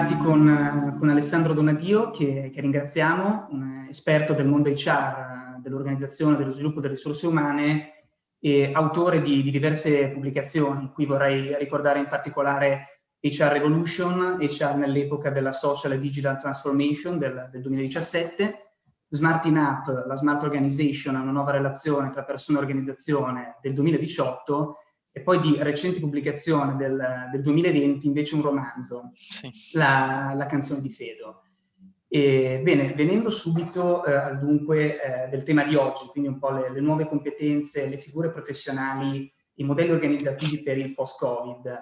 Collegati 0.00 0.16
con, 0.16 0.96
con 0.98 1.10
Alessandro 1.10 1.52
Donadio, 1.52 2.10
che, 2.10 2.50
che, 2.52 2.60
ringraziamo, 2.60 3.48
un 3.50 3.86
esperto 3.88 4.32
del 4.32 4.46
mondo 4.46 4.70
HR, 4.70 5.58
dell'organizzazione, 5.60 6.36
dello 6.36 6.52
sviluppo 6.52 6.80
delle 6.80 6.94
risorse 6.94 7.26
umane 7.26 8.06
e 8.38 8.70
autore 8.72 9.20
di, 9.20 9.42
di 9.42 9.50
diverse 9.50 10.08
pubblicazioni. 10.08 10.90
Qui 10.92 11.04
vorrei 11.04 11.54
ricordare 11.58 11.98
in 11.98 12.06
particolare 12.06 13.02
HR 13.20 13.52
Revolution, 13.52 14.38
HR 14.40 14.76
nell'epoca 14.76 15.28
della 15.28 15.52
Social 15.52 15.92
e 15.92 16.00
Digital 16.00 16.38
Transformation 16.38 17.18
del, 17.18 17.48
del 17.50 17.60
2017, 17.60 18.72
Smart 19.10 19.44
in 19.44 19.58
App, 19.58 19.86
la 20.06 20.16
Smart 20.16 20.42
Organization, 20.42 21.16
una 21.16 21.32
nuova 21.32 21.50
relazione 21.50 22.10
tra 22.10 22.22
persona 22.22 22.58
e 22.58 22.62
organizzazione 22.62 23.56
del 23.60 23.74
2018 23.74 24.76
e 25.12 25.20
poi 25.22 25.40
di 25.40 25.56
recente 25.58 25.98
pubblicazione 25.98 26.76
del, 26.76 27.28
del 27.32 27.42
2020 27.42 28.06
invece 28.06 28.34
un 28.36 28.42
romanzo, 28.42 29.12
sì. 29.14 29.50
la, 29.72 30.32
la, 30.36 30.46
canzone 30.46 30.80
di 30.80 30.90
Fedo. 30.90 31.42
E, 32.06 32.60
bene, 32.62 32.92
venendo 32.94 33.30
subito 33.30 34.04
eh, 34.04 34.12
al 34.12 34.38
dunque 34.38 35.00
eh, 35.00 35.28
del 35.28 35.42
tema 35.42 35.64
di 35.64 35.74
oggi, 35.74 36.06
quindi 36.06 36.28
un 36.28 36.38
po' 36.38 36.50
le, 36.50 36.70
le, 36.70 36.80
nuove 36.80 37.06
competenze, 37.06 37.88
le 37.88 37.98
figure 37.98 38.30
professionali, 38.30 39.32
i 39.54 39.64
modelli 39.64 39.90
organizzativi 39.90 40.62
per 40.62 40.78
il 40.78 40.94
post-Covid. 40.94 41.80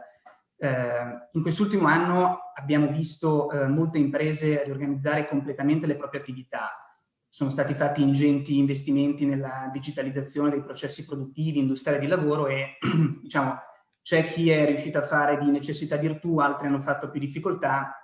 Eh, 0.60 1.28
in 1.32 1.42
quest'ultimo 1.42 1.86
anno 1.86 2.38
abbiamo 2.54 2.88
visto 2.88 3.50
eh, 3.50 3.66
molte 3.68 3.98
imprese 3.98 4.64
riorganizzare 4.64 5.28
completamente 5.28 5.86
le 5.86 5.96
proprie 5.96 6.20
attività, 6.20 6.87
sono 7.28 7.50
stati 7.50 7.74
fatti 7.74 8.02
ingenti 8.02 8.56
investimenti 8.56 9.26
nella 9.26 9.68
digitalizzazione 9.72 10.50
dei 10.50 10.62
processi 10.62 11.04
produttivi, 11.04 11.58
industriali 11.58 12.00
di 12.00 12.06
lavoro 12.06 12.46
e 12.46 12.78
diciamo 13.22 13.56
c'è 14.02 14.24
chi 14.24 14.50
è 14.50 14.64
riuscito 14.64 14.98
a 14.98 15.02
fare 15.02 15.38
di 15.38 15.50
necessità 15.50 15.96
virtù, 15.96 16.38
altri 16.38 16.66
hanno 16.66 16.80
fatto 16.80 17.10
più 17.10 17.20
difficoltà, 17.20 17.94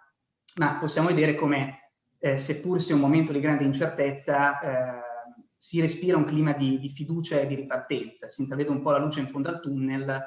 ma 0.57 0.77
possiamo 0.77 1.09
vedere 1.09 1.35
come 1.35 1.93
eh, 2.19 2.37
seppur 2.37 2.81
sia 2.81 2.95
un 2.95 3.01
momento 3.01 3.33
di 3.33 3.41
grande 3.41 3.65
incertezza 3.65 4.61
eh, 4.61 5.03
si 5.57 5.81
respira 5.81 6.19
un 6.19 6.25
clima 6.25 6.53
di, 6.53 6.79
di, 6.79 6.91
fiducia 6.91 7.41
e 7.41 7.47
di 7.47 7.55
ripartenza, 7.55 8.29
si 8.29 8.43
intravede 8.43 8.69
un 8.69 8.83
po' 8.83 8.91
la 8.91 8.99
luce 8.99 9.21
in 9.21 9.29
fondo 9.29 9.49
al 9.49 9.61
tunnel, 9.61 10.23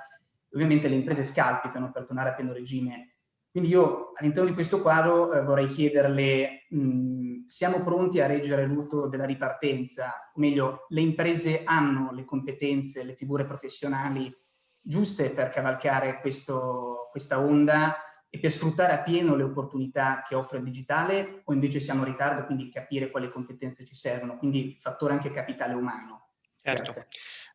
ovviamente 0.51 0.87
le 0.87 0.95
imprese 0.95 1.23
scalpitano 1.23 1.91
per 1.91 2.05
tornare 2.05 2.29
a 2.29 2.33
pieno 2.33 2.53
regime 2.53 3.16
quindi 3.57 3.73
io 3.73 4.11
all'interno 4.13 4.49
di 4.49 4.53
questo 4.53 4.83
quadro 4.83 5.33
eh, 5.33 5.41
vorrei 5.41 5.65
chiederle, 5.65 6.67
mh, 6.69 7.45
siamo 7.45 7.81
pronti 7.81 8.21
a 8.21 8.27
reggere 8.27 8.67
l'urto 8.67 9.07
della 9.07 9.25
ripartenza? 9.25 10.31
O 10.31 10.39
meglio, 10.39 10.85
le 10.89 11.01
imprese 11.01 11.63
hanno 11.63 12.11
le 12.11 12.23
competenze, 12.23 13.03
le 13.03 13.15
figure 13.15 13.47
professionali 13.47 14.31
giuste 14.79 15.31
per 15.31 15.49
cavalcare 15.49 16.21
questo, 16.21 17.07
questa 17.09 17.39
onda 17.39 17.95
e 18.29 18.37
per 18.37 18.51
sfruttare 18.51 18.93
a 18.93 19.01
pieno 19.01 19.35
le 19.35 19.41
opportunità 19.41 20.21
che 20.21 20.35
offre 20.35 20.59
il 20.59 20.63
digitale 20.63 21.41
o 21.45 21.51
invece 21.51 21.79
siamo 21.79 22.01
in 22.01 22.11
ritardo, 22.11 22.45
quindi 22.45 22.69
capire 22.69 23.09
quali 23.09 23.27
competenze 23.31 23.83
ci 23.85 23.95
servono, 23.95 24.37
quindi 24.37 24.77
fattore 24.79 25.13
anche 25.13 25.31
capitale 25.31 25.73
umano. 25.73 26.26
Certo. 26.69 26.91
Grazie. 26.91 27.07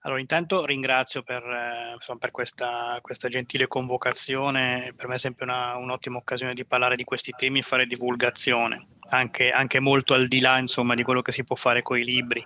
Allora, 0.05 0.21
intanto 0.21 0.65
ringrazio 0.65 1.23
per, 1.23 1.43
eh, 1.45 1.93
insomma, 1.95 2.19
per 2.19 2.31
questa, 2.31 2.99
questa, 3.03 3.29
gentile 3.29 3.69
convocazione, 3.69 4.95
per 4.97 5.07
me 5.07 5.17
è 5.17 5.19
sempre 5.19 5.45
una, 5.45 5.77
un'ottima 5.77 6.17
occasione 6.17 6.55
di 6.55 6.65
parlare 6.65 6.97
di 6.97 7.05
questi 7.05 7.33
temi 7.37 7.59
e 7.59 7.63
fare 7.63 7.87
divulgazione, 7.87 8.87
anche, 9.11 9.51
anche 9.51 9.81
molto 9.81 10.15
al 10.15 10.29
di 10.29 10.41
là 10.41 10.59
insomma, 10.59 10.95
di 10.95 11.03
quello 11.03 11.23
che 11.23 11.33
si 11.33 11.45
può 11.45 11.57
fare 11.57 11.83
con 11.83 11.99
i 11.99 12.05
libri. 12.05 12.45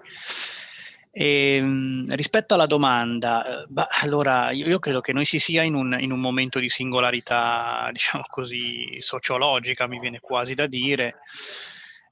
E, 1.13 1.55
ehm, 1.55 2.15
rispetto 2.15 2.55
alla 2.55 2.67
domanda, 2.67 3.63
eh, 3.63 3.67
bah, 3.69 3.89
allora 4.03 4.51
io, 4.51 4.67
io, 4.67 4.79
credo 4.79 5.01
che 5.01 5.15
noi 5.15 5.25
si 5.25 5.39
sia 5.39 5.63
in 5.63 5.75
un, 5.75 5.97
in 5.99 6.11
un 6.11 6.21
momento 6.21 6.59
di 6.59 6.69
singolarità, 6.69 7.89
diciamo 7.93 8.25
così, 8.29 9.01
sociologica, 9.01 9.87
mi 9.87 10.01
viene 10.01 10.21
quasi 10.21 10.55
da 10.55 10.67
dire, 10.67 11.21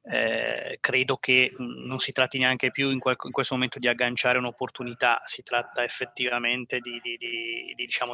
eh, 0.07 0.77
credo 0.81 1.17
che 1.17 1.55
non 1.57 1.99
si 1.99 2.13
tratti 2.13 2.39
neanche 2.39 2.71
più 2.71 2.91
in, 2.91 2.99
quel, 2.99 3.17
in, 3.25 3.31
questo 3.31 3.55
momento 3.55 3.79
di 3.79 3.89
agganciare 3.89 4.37
un'opportunità, 4.37 5.23
si 5.25 5.43
tratta 5.43 5.83
effettivamente 5.83 6.81
di, 6.81 7.01
di, 7.03 7.17
di, 7.17 7.73
di 7.75 7.87
diciamo, 7.87 8.13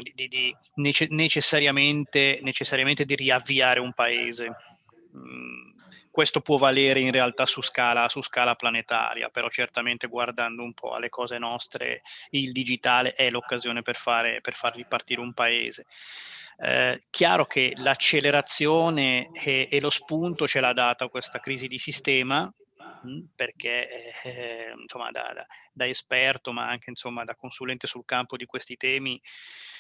nece- 0.75 1.09
necessariamente, 1.11 2.39
necessariamente, 2.43 3.05
di 3.05 3.17
riavviare 3.17 3.81
un 3.81 3.93
paese. 3.93 4.51
Mm, 5.17 5.60
questo 6.11 6.41
può 6.41 6.57
valere 6.57 7.01
in 7.01 7.13
realtà 7.13 7.47
su 7.47 7.63
scala, 7.63 8.09
su 8.09 8.21
scala, 8.23 8.57
planetaria, 8.57 9.29
però 9.29 9.49
certamente 9.49 10.09
guardando 10.09 10.63
un 10.63 10.75
po' 10.75 10.95
alle 10.95 11.09
cose 11.09 11.39
nostre, 11.39 12.03
il 12.31 12.53
digitale 12.53 13.13
è 13.13 13.31
l'occasione 13.31 13.83
per, 13.83 13.97
fare, 13.97 14.41
per 14.41 14.57
far 14.57 14.75
ripartire 14.75 15.21
un 15.21 15.33
paese. 15.33 15.87
Eh, 16.63 17.03
chiaro 17.09 17.47
che 17.47 17.73
l'accelerazione 17.77 19.31
e, 19.33 19.69
e, 19.71 19.81
lo 19.81 19.89
spunto 19.89 20.47
ce 20.47 20.61
l'ha 20.61 20.75
data 20.75 21.09
questa 21.09 21.39
crisi 21.41 21.69
di 21.69 21.79
sistema, 21.79 22.53
mm, 23.07 23.21
perché 23.35 23.89
eh, 24.23 24.75
insomma, 24.79 25.11
da, 25.11 25.33
da, 25.33 25.47
da, 25.73 25.87
esperto, 25.87 26.53
ma 26.53 26.69
anche 26.69 26.91
insomma, 26.91 27.25
da 27.25 27.35
consulente 27.35 27.87
sul 27.87 28.05
campo 28.05 28.37
di 28.37 28.45
questi 28.45 28.77
temi, 28.77 29.19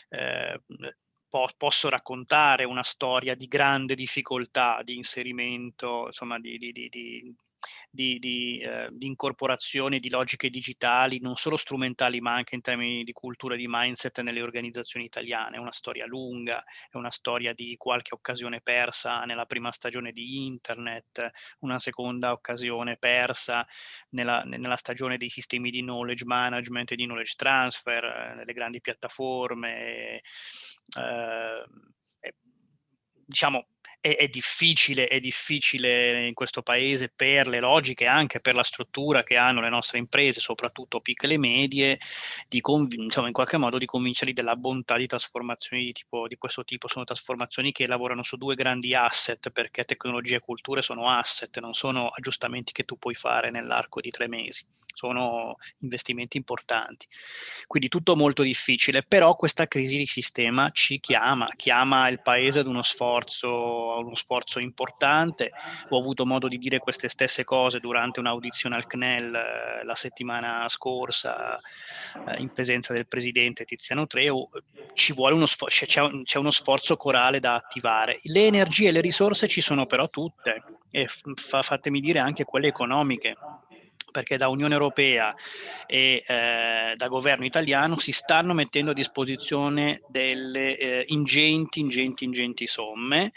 eh, 0.08 0.60
po- 1.30 1.48
posso 1.56 1.88
raccontare 1.88 2.64
una 2.64 2.82
storia 2.82 3.34
di 3.34 3.46
grande 3.46 3.94
difficoltà 3.94 4.80
di 4.82 4.96
inserimento, 4.96 6.06
insomma, 6.06 6.38
di, 6.38 6.58
di, 6.58 6.72
di 6.72 7.34
di, 7.90 8.18
di, 8.18 8.60
eh, 8.60 8.88
di, 8.92 9.06
incorporazione 9.06 9.98
di 9.98 10.08
logiche 10.08 10.48
digitali, 10.48 11.20
non 11.20 11.34
solo 11.36 11.56
strumentali, 11.56 12.20
ma 12.20 12.34
anche 12.34 12.54
in 12.54 12.60
termini 12.60 13.04
di 13.04 13.12
cultura 13.12 13.54
e 13.54 13.58
di 13.58 13.66
mindset 13.68 14.20
nelle 14.20 14.42
organizzazioni 14.42 15.06
italiane. 15.06 15.56
È 15.56 15.58
una 15.58 15.72
storia 15.72 16.06
lunga, 16.06 16.62
è 16.90 16.96
una 16.96 17.10
storia 17.10 17.52
di 17.52 17.74
qualche 17.76 18.14
occasione 18.14 18.60
persa 18.60 19.24
nella 19.24 19.44
prima 19.44 19.72
stagione 19.72 20.12
di 20.12 20.46
internet, 20.46 21.30
una 21.60 21.78
seconda 21.80 22.32
occasione 22.32 22.96
persa 22.96 23.66
nella, 24.10 24.42
nella 24.44 24.76
stagione 24.76 25.16
dei 25.16 25.28
sistemi 25.28 25.70
di 25.70 25.80
knowledge 25.80 26.24
management 26.24 26.92
e 26.92 26.96
di 26.96 27.04
knowledge 27.04 27.34
transfer, 27.36 28.04
eh, 28.04 28.34
nelle 28.36 28.52
grandi 28.52 28.80
piattaforme. 28.80 29.78
Eh, 29.78 30.22
diciamo, 33.26 33.66
è, 34.00 34.16
è, 34.16 34.28
difficile, 34.28 35.06
è 35.06 35.20
difficile 35.20 36.26
in 36.26 36.34
questo 36.34 36.62
paese 36.62 37.12
per 37.14 37.46
le 37.46 37.60
logiche, 37.60 38.06
anche 38.06 38.40
per 38.40 38.54
la 38.54 38.62
struttura 38.62 39.22
che 39.22 39.36
hanno 39.36 39.60
le 39.60 39.68
nostre 39.68 39.98
imprese, 39.98 40.40
soprattutto 40.40 41.00
piccole 41.00 41.34
e 41.34 41.38
medie, 41.38 41.98
di 42.48 42.60
conv- 42.60 42.94
insomma, 42.94 43.26
in 43.28 43.32
qualche 43.32 43.58
modo 43.58 43.78
di 43.78 43.86
convincerli 43.86 44.32
della 44.32 44.56
bontà 44.56 44.96
di 44.96 45.06
trasformazioni 45.06 45.84
di, 45.84 45.92
tipo, 45.92 46.26
di 46.26 46.36
questo 46.36 46.64
tipo. 46.64 46.88
Sono 46.88 47.04
trasformazioni 47.04 47.72
che 47.72 47.86
lavorano 47.86 48.22
su 48.22 48.36
due 48.36 48.54
grandi 48.54 48.94
asset, 48.94 49.50
perché 49.50 49.84
tecnologia 49.84 50.36
e 50.36 50.40
culture 50.40 50.82
sono 50.82 51.08
asset, 51.08 51.58
non 51.58 51.74
sono 51.74 52.08
aggiustamenti 52.08 52.72
che 52.72 52.84
tu 52.84 52.98
puoi 52.98 53.14
fare 53.14 53.50
nell'arco 53.50 54.00
di 54.00 54.10
tre 54.10 54.28
mesi 54.28 54.64
sono 55.00 55.56
investimenti 55.78 56.36
importanti. 56.36 57.06
Quindi 57.66 57.88
tutto 57.88 58.16
molto 58.16 58.42
difficile, 58.42 59.02
però 59.02 59.34
questa 59.34 59.66
crisi 59.66 59.96
di 59.96 60.06
sistema 60.06 60.70
ci 60.72 61.00
chiama, 61.00 61.48
chiama 61.56 62.08
il 62.08 62.20
paese 62.20 62.58
ad 62.58 62.66
uno 62.66 62.82
sforzo, 62.82 63.89
uno 63.98 64.14
sforzo 64.14 64.58
importante. 64.58 65.52
Ho 65.88 65.98
avuto 65.98 66.26
modo 66.26 66.48
di 66.48 66.58
dire 66.58 66.78
queste 66.78 67.08
stesse 67.08 67.44
cose 67.44 67.80
durante 67.80 68.20
un'audizione 68.20 68.76
al 68.76 68.86
CNEL 68.86 69.34
eh, 69.34 69.84
la 69.84 69.94
settimana 69.94 70.68
scorsa 70.68 71.58
eh, 72.26 72.40
in 72.40 72.52
presenza 72.52 72.92
del 72.92 73.06
presidente 73.06 73.64
Tiziano 73.64 74.06
Treu. 74.06 74.48
Uno 75.16 75.46
sforzo, 75.46 75.86
c'è, 75.86 76.10
c'è 76.24 76.38
uno 76.38 76.50
sforzo 76.50 76.96
corale 76.96 77.40
da 77.40 77.54
attivare. 77.54 78.20
Le 78.22 78.46
energie 78.46 78.88
e 78.88 78.92
le 78.92 79.00
risorse 79.00 79.48
ci 79.48 79.60
sono 79.60 79.86
però 79.86 80.08
tutte 80.08 80.62
e 80.90 81.06
fa, 81.08 81.62
fatemi 81.62 82.00
dire 82.00 82.18
anche 82.18 82.44
quelle 82.44 82.68
economiche 82.68 83.36
perché 84.10 84.36
da 84.36 84.48
Unione 84.48 84.74
Europea 84.74 85.34
e 85.86 86.22
eh, 86.26 86.92
da 86.94 87.08
governo 87.08 87.44
italiano 87.44 87.98
si 87.98 88.12
stanno 88.12 88.54
mettendo 88.54 88.90
a 88.90 88.94
disposizione 88.94 90.02
delle 90.08 90.76
eh, 90.76 91.04
ingenti, 91.08 91.80
ingenti, 91.80 92.24
ingenti 92.24 92.66
somme. 92.66 93.32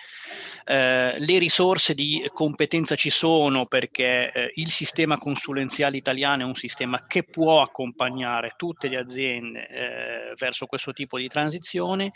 Eh, 0.65 1.15
le 1.17 1.37
risorse 1.37 1.93
di 1.93 2.29
competenza 2.33 2.95
ci 2.95 3.09
sono 3.09 3.65
perché 3.65 4.31
eh, 4.31 4.51
il 4.55 4.69
sistema 4.69 5.17
consulenziale 5.17 5.97
italiano 5.97 6.43
è 6.43 6.45
un 6.45 6.55
sistema 6.55 6.99
che 6.99 7.23
può 7.23 7.61
accompagnare 7.61 8.53
tutte 8.55 8.87
le 8.87 8.97
aziende 8.97 9.67
eh, 9.67 10.33
verso 10.37 10.65
questo 10.65 10.93
tipo 10.93 11.17
di 11.17 11.27
transizione. 11.27 12.11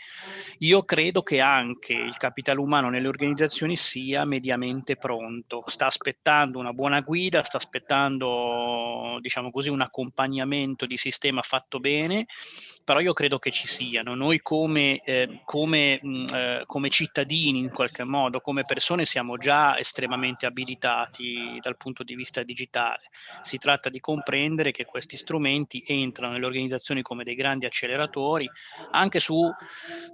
Io 0.58 0.82
credo 0.84 1.22
che 1.22 1.40
anche 1.40 1.92
il 1.92 2.16
capitale 2.16 2.60
umano 2.60 2.90
nelle 2.90 3.08
organizzazioni 3.08 3.76
sia 3.76 4.24
mediamente 4.24 4.96
pronto, 4.96 5.62
sta 5.66 5.86
aspettando 5.86 6.58
una 6.58 6.72
buona 6.72 7.00
guida, 7.00 7.42
sta 7.42 7.56
aspettando 7.56 8.47
diciamo 9.20 9.50
così, 9.50 9.68
un 9.68 9.80
accompagnamento 9.80 10.86
di 10.86 10.96
sistema 10.96 11.42
fatto 11.42 11.80
bene, 11.80 12.26
però 12.88 13.00
io 13.00 13.12
credo 13.12 13.38
che 13.38 13.50
ci 13.50 13.66
siano. 13.66 14.14
Noi 14.14 14.40
come, 14.40 15.02
eh, 15.04 15.40
come, 15.44 15.98
mh, 16.00 16.62
come 16.64 16.88
cittadini, 16.88 17.58
in 17.58 17.68
qualche 17.68 18.02
modo, 18.02 18.40
come 18.40 18.62
persone, 18.62 19.04
siamo 19.04 19.36
già 19.36 19.76
estremamente 19.76 20.46
abilitati 20.46 21.58
dal 21.60 21.76
punto 21.76 22.02
di 22.02 22.14
vista 22.14 22.42
digitale. 22.42 23.10
Si 23.42 23.58
tratta 23.58 23.90
di 23.90 24.00
comprendere 24.00 24.70
che 24.70 24.86
questi 24.86 25.18
strumenti 25.18 25.84
entrano 25.86 26.32
nelle 26.32 26.46
organizzazioni 26.46 27.02
come 27.02 27.24
dei 27.24 27.34
grandi 27.34 27.66
acceleratori, 27.66 28.48
anche 28.92 29.20
su, 29.20 29.38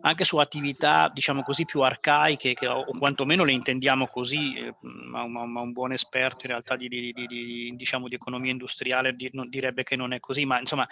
anche 0.00 0.24
su 0.24 0.38
attività, 0.38 1.08
diciamo 1.14 1.44
così, 1.44 1.64
più 1.66 1.82
arcaiche, 1.82 2.54
che, 2.54 2.66
o 2.66 2.86
quantomeno 2.98 3.44
le 3.44 3.52
intendiamo 3.52 4.06
così, 4.06 4.56
eh, 4.56 4.74
ma, 4.80 5.28
ma, 5.28 5.46
ma, 5.46 5.60
un 5.60 5.70
buon 5.70 5.92
esperto 5.92 6.46
in 6.46 6.50
realtà 6.50 6.74
di, 6.74 6.88
di, 6.88 7.12
di, 7.12 7.26
di 7.28 7.72
diciamo, 7.76 8.08
di 8.08 8.16
economia 8.16 8.50
industriale 8.50 9.14
direbbe 9.14 9.84
che 9.84 9.94
non 9.94 10.12
è 10.12 10.18
così, 10.18 10.44
ma 10.44 10.58
insomma, 10.58 10.88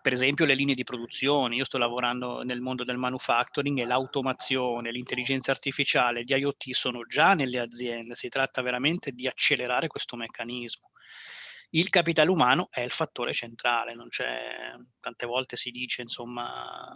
per 0.00 0.12
esempio 0.12 0.44
le 0.44 0.54
linee 0.54 0.76
di 0.76 0.84
produzione, 0.84 1.22
io 1.24 1.64
sto 1.64 1.78
lavorando 1.78 2.42
nel 2.42 2.60
mondo 2.60 2.84
del 2.84 2.96
manufacturing 2.96 3.78
e 3.78 3.84
l'automazione, 3.84 4.90
l'intelligenza 4.90 5.50
artificiale, 5.50 6.22
gli 6.22 6.32
IoT 6.32 6.70
sono 6.72 7.04
già 7.06 7.34
nelle 7.34 7.58
aziende, 7.58 8.14
si 8.14 8.28
tratta 8.28 8.62
veramente 8.62 9.12
di 9.12 9.26
accelerare 9.26 9.86
questo 9.88 10.16
meccanismo. 10.16 10.90
Il 11.70 11.88
capitale 11.88 12.30
umano 12.30 12.68
è 12.70 12.82
il 12.82 12.90
fattore 12.90 13.32
centrale, 13.32 13.94
non 13.94 14.08
c'è, 14.08 14.74
tante 14.98 15.26
volte 15.26 15.56
si 15.56 15.70
dice, 15.70 16.02
insomma, 16.02 16.94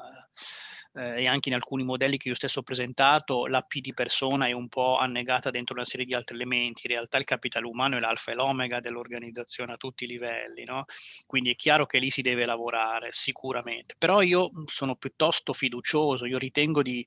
eh, 0.94 1.22
e 1.22 1.26
anche 1.26 1.48
in 1.48 1.54
alcuni 1.54 1.84
modelli 1.84 2.16
che 2.16 2.28
io 2.28 2.34
stesso 2.34 2.60
ho 2.60 2.62
presentato, 2.62 3.46
la 3.46 3.62
P 3.62 3.80
di 3.80 3.92
persona 3.94 4.46
è 4.46 4.52
un 4.52 4.68
po' 4.68 4.96
annegata 4.96 5.50
dentro 5.50 5.74
una 5.74 5.84
serie 5.84 6.06
di 6.06 6.14
altri 6.14 6.34
elementi. 6.34 6.82
In 6.84 6.92
realtà 6.92 7.18
il 7.18 7.24
capitale 7.24 7.66
umano 7.66 7.96
è 7.96 8.00
l'alfa 8.00 8.32
e 8.32 8.34
l'omega 8.34 8.80
dell'organizzazione 8.80 9.72
a 9.72 9.76
tutti 9.76 10.04
i 10.04 10.06
livelli, 10.06 10.64
no? 10.64 10.84
Quindi 11.26 11.50
è 11.50 11.54
chiaro 11.54 11.86
che 11.86 11.98
lì 11.98 12.10
si 12.10 12.22
deve 12.22 12.44
lavorare, 12.44 13.08
sicuramente. 13.12 13.94
Però 13.98 14.22
io 14.22 14.50
sono 14.66 14.96
piuttosto 14.96 15.52
fiducioso, 15.52 16.26
io 16.26 16.38
ritengo 16.38 16.82
di, 16.82 17.06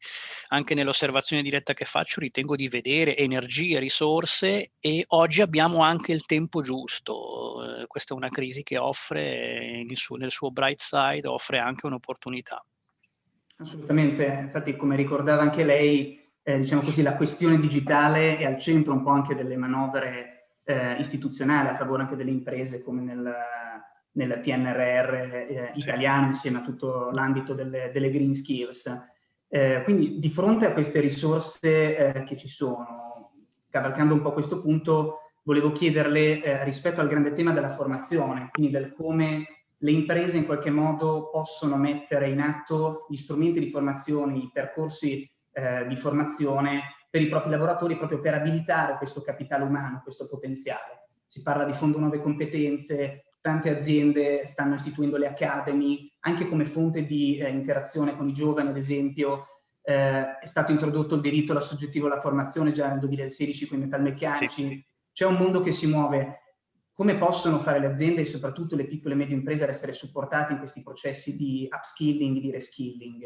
anche 0.50 0.74
nell'osservazione 0.76 1.42
diretta 1.42 1.74
che 1.74 1.86
faccio, 1.86 2.20
ritengo 2.20 2.56
di 2.56 2.68
vedere 2.68 3.18
energie, 3.18 3.80
risorse 3.80 4.72
e 4.80 5.04
oggi 5.08 5.42
abbiamo 5.42 5.82
anche 5.82 6.12
il 6.12 6.26
tempo 6.26 6.62
giusto. 6.62 7.82
Eh, 7.82 7.88
questa 7.88 8.14
è 8.14 8.18
una 8.18 8.30
crisi 8.30 8.64
che 8.64 8.78
offre, 8.78 9.84
nel 9.84 9.98
suo, 9.98 10.16
nel 10.18 10.32
suo 10.32 10.52
bright 10.52 10.80
side, 10.80 11.28
offre 11.28 11.60
anche 11.60 11.86
un'opportunità. 11.86 12.64
Assolutamente, 13.62 14.26
infatti 14.26 14.76
come 14.76 14.96
ricordava 14.96 15.44
anche 15.44 15.64
lei, 15.64 16.20
eh, 16.42 16.58
diciamo 16.58 16.82
così, 16.82 17.04
la 17.04 17.16
questione 17.16 17.60
digitale 17.60 18.38
è 18.38 18.46
al 18.46 18.58
centro 18.58 18.94
un 18.94 19.04
po' 19.04 19.12
anche 19.12 19.36
delle 19.36 19.56
manovre 19.56 20.48
eh, 20.64 20.96
istituzionali 20.98 21.68
a 21.68 21.76
favore 21.76 22.02
anche 22.02 22.16
delle 22.16 22.32
imprese 22.32 22.82
come 22.82 23.04
nel, 23.04 23.32
nel 24.14 24.40
PNRR 24.40 25.14
eh, 25.14 25.72
italiano 25.76 26.28
insieme 26.28 26.58
a 26.58 26.62
tutto 26.62 27.12
l'ambito 27.12 27.54
delle, 27.54 27.92
delle, 27.94 28.10
green 28.10 28.34
skills. 28.34 29.10
Eh, 29.48 29.82
quindi 29.84 30.18
di 30.18 30.30
fronte 30.30 30.66
a 30.66 30.74
queste 30.74 31.00
risorse 31.00 32.14
eh, 32.16 32.24
che 32.24 32.36
ci 32.36 32.48
sono, 32.48 33.34
cavalcando 33.70 34.16
un 34.16 34.22
po' 34.22 34.34
questo 34.34 34.60
punto, 34.60 35.20
volevo 35.44 35.72
chiederle 35.72 36.42
eh, 36.42 36.64
rispetto 36.64 37.00
al 37.00 37.08
grande 37.08 37.34
tema 37.34 37.52
della 37.52 37.70
formazione, 37.70 38.50
quindi 38.52 38.72
del 38.72 38.92
come 38.92 39.46
le 39.84 39.92
imprese 39.92 40.38
in 40.38 40.46
qualche 40.46 40.70
modo 40.70 41.30
possono 41.32 41.76
mettere 41.76 42.30
in 42.30 42.40
atto 42.40 43.06
gli 43.10 43.16
strumenti 43.16 43.60
di 43.60 43.70
formazione, 43.70 44.38
i 44.38 44.50
percorsi 44.54 45.30
eh, 45.54 45.88
di 45.88 45.96
formazione 45.96 46.82
per 47.10 47.22
i 47.22 47.28
propri 47.28 47.50
lavoratori 47.50 47.98
proprio 47.98 48.22
per 48.22 48.36
abilitare 48.36 48.98
questo 48.98 49.22
capitale 49.22 49.64
umano, 49.64 50.02
questo 50.04 50.28
potenziale. 50.28 51.08
Si 51.26 51.42
parla 51.42 51.66
di 51.66 51.74
fondo 51.74 51.98
nuove 51.98 52.20
competenze, 52.20 53.26
tante 53.42 53.70
aziende 53.70 54.46
stanno 54.46 54.76
istituendo 54.76 55.18
le 55.18 55.28
academy, 55.28 56.10
anche 56.22 56.48
come 56.48 56.64
fonte 56.64 57.06
di 57.06 57.38
eh, 57.38 57.50
interazione 57.50 58.16
con 58.16 58.30
i 58.30 58.34
giovani, 58.34 58.70
ad 58.70 58.78
esempio, 58.78 59.46
eh, 59.82 60.38
è 60.38 60.46
stato 60.46 60.72
introdotto 60.72 61.16
il 61.16 61.22
diritto 61.22 61.54
alla 61.54 61.62
soggettivo 61.62 62.06
alla 62.06 62.20
formazione 62.20 62.72
già 62.72 62.88
nel 62.88 63.00
2016 63.00 63.68
con 63.68 63.80
i 63.80 63.82
metalmeccanici. 63.82 64.68
Sì. 64.68 64.86
C'è 65.12 65.26
un 65.26 65.36
mondo 65.36 65.60
che 65.62 65.72
si 65.72 65.88
muove 65.88 66.51
come 67.02 67.18
possono 67.18 67.58
fare 67.58 67.80
le 67.80 67.88
aziende 67.88 68.22
e 68.22 68.26
soprattutto 68.26 68.76
le 68.76 68.86
piccole 68.86 69.16
e 69.16 69.18
medie 69.18 69.34
imprese 69.34 69.64
ad 69.64 69.72
essere 69.72 69.92
supportate 69.92 70.54
in 70.54 70.60
questi 70.60 70.84
processi 70.84 71.36
di 71.36 71.68
upskilling, 71.68 72.40
di 72.40 72.52
reskilling? 72.52 73.26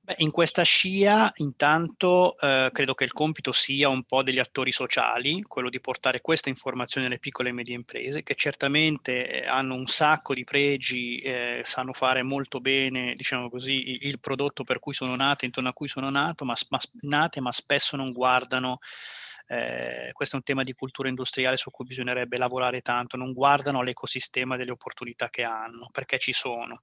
Beh, 0.00 0.14
in 0.18 0.30
questa 0.30 0.62
scia 0.62 1.30
intanto 1.34 2.38
eh, 2.38 2.70
credo 2.72 2.94
che 2.94 3.04
il 3.04 3.12
compito 3.12 3.52
sia 3.52 3.90
un 3.90 4.04
po' 4.04 4.22
degli 4.22 4.38
attori 4.38 4.72
sociali, 4.72 5.42
quello 5.42 5.68
di 5.68 5.78
portare 5.78 6.22
questa 6.22 6.48
informazione 6.48 7.06
alle 7.06 7.18
piccole 7.18 7.50
e 7.50 7.52
medie 7.52 7.74
imprese 7.74 8.22
che 8.22 8.34
certamente 8.34 9.42
eh, 9.42 9.46
hanno 9.46 9.74
un 9.74 9.86
sacco 9.86 10.32
di 10.32 10.44
pregi, 10.44 11.18
eh, 11.18 11.60
sanno 11.64 11.92
fare 11.92 12.22
molto 12.22 12.60
bene, 12.60 13.12
diciamo 13.14 13.50
così, 13.50 14.06
il 14.06 14.20
prodotto 14.20 14.64
per 14.64 14.78
cui 14.78 14.94
sono 14.94 15.14
nate, 15.16 15.44
intorno 15.44 15.68
a 15.68 15.74
cui 15.74 15.88
sono 15.88 16.08
nato, 16.08 16.46
ma, 16.46 16.54
ma, 16.70 16.78
nate, 17.02 17.42
ma 17.42 17.52
spesso 17.52 17.94
non 17.94 18.10
guardano 18.12 18.78
eh, 19.46 20.10
questo 20.12 20.36
è 20.36 20.38
un 20.38 20.44
tema 20.44 20.62
di 20.62 20.72
cultura 20.72 21.08
industriale 21.08 21.56
su 21.56 21.70
cui 21.70 21.84
bisognerebbe 21.84 22.38
lavorare 22.38 22.80
tanto, 22.80 23.16
non 23.16 23.32
guardano 23.32 23.80
all'ecosistema 23.80 24.56
delle 24.56 24.70
opportunità 24.70 25.28
che 25.30 25.42
hanno, 25.42 25.88
perché 25.92 26.18
ci 26.18 26.32
sono. 26.32 26.82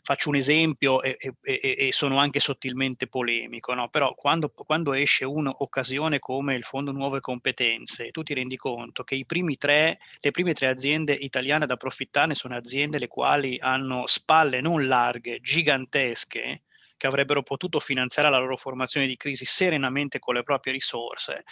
Faccio 0.00 0.28
un 0.28 0.36
esempio 0.36 1.02
e, 1.02 1.16
e, 1.42 1.74
e 1.76 1.92
sono 1.92 2.18
anche 2.18 2.38
sottilmente 2.40 3.08
polemico, 3.08 3.74
no? 3.74 3.88
però 3.88 4.14
quando, 4.14 4.48
quando 4.50 4.92
esce 4.92 5.24
un'occasione 5.24 6.18
come 6.18 6.54
il 6.54 6.62
Fondo 6.62 6.92
Nuove 6.92 7.20
Competenze, 7.20 8.10
tu 8.10 8.22
ti 8.22 8.32
rendi 8.32 8.56
conto 8.56 9.02
che 9.02 9.22
tre, 9.58 9.98
le 10.20 10.30
prime 10.30 10.54
tre 10.54 10.68
aziende 10.68 11.12
italiane 11.12 11.64
ad 11.64 11.72
approfittarne 11.72 12.34
sono 12.34 12.56
aziende 12.56 12.98
le 12.98 13.08
quali 13.08 13.56
hanno 13.58 14.06
spalle 14.06 14.60
non 14.60 14.86
larghe, 14.86 15.40
gigantesche, 15.40 16.62
che 16.98 17.06
avrebbero 17.06 17.42
potuto 17.42 17.80
finanziare 17.80 18.28
la 18.28 18.36
loro 18.36 18.58
formazione 18.58 19.06
di 19.06 19.16
crisi 19.16 19.46
serenamente 19.46 20.18
con 20.18 20.34
le 20.34 20.42
proprie 20.42 20.74
risorse, 20.74 21.44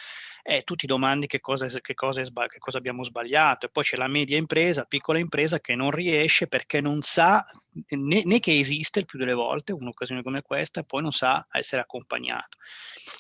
e 0.49 0.63
tu 0.63 0.77
ti 0.77 0.87
domandi 0.87 1.27
che 1.27 1.41
cosa, 1.41 1.67
che 1.67 1.95
cosa, 1.95 2.23
sbag- 2.25 2.53
che 2.53 2.59
cosa 2.59 2.79
abbiamo 2.79 3.03
sbagliato. 3.03 3.67
E 3.67 3.69
poi 3.69 3.83
c'è 3.83 3.97
la 3.97 4.07
media 4.07 4.37
impresa, 4.37 4.85
piccola 4.85 5.19
impresa 5.19 5.59
che 5.59 5.75
non 5.75 5.91
riesce 5.91 6.47
perché 6.47 6.81
non 6.81 7.03
sa 7.03 7.45
né, 7.89 8.23
né 8.25 8.39
che 8.39 8.57
esiste 8.57 9.01
il 9.01 9.07
più 9.07 9.19
delle 9.19 9.33
volte 9.33 9.73
un'occasione 9.73 10.23
come 10.23 10.43
questa 10.43 10.81
e 10.81 10.85
poi 10.85 11.03
non 11.03 11.11
sa 11.11 11.47
essere 11.51 11.83
accompagnato. 11.83 12.59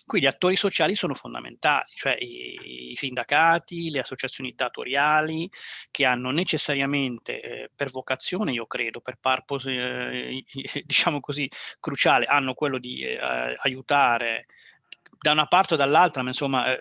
Qui 0.06 0.20
gli 0.20 0.26
attori 0.26 0.56
sociali 0.56 0.94
sono 0.94 1.14
fondamentali, 1.14 1.90
cioè 1.96 2.16
i, 2.20 2.90
i 2.90 2.94
sindacati, 2.94 3.90
le 3.90 4.00
associazioni 4.00 4.54
datoriali 4.54 5.50
che 5.90 6.04
hanno 6.04 6.30
necessariamente 6.30 7.40
eh, 7.40 7.70
per 7.74 7.90
vocazione, 7.90 8.52
io 8.52 8.66
credo, 8.66 9.00
per 9.00 9.18
purpose, 9.20 9.72
eh, 9.72 10.44
diciamo 10.86 11.18
così, 11.18 11.50
cruciale, 11.80 12.26
hanno 12.26 12.54
quello 12.54 12.78
di 12.78 13.02
eh, 13.02 13.18
aiutare 13.58 14.46
da 15.18 15.32
una 15.32 15.46
parte 15.46 15.74
o 15.74 15.76
dall'altra, 15.76 16.22
ma 16.22 16.28
insomma, 16.28 16.76
eh, 16.76 16.78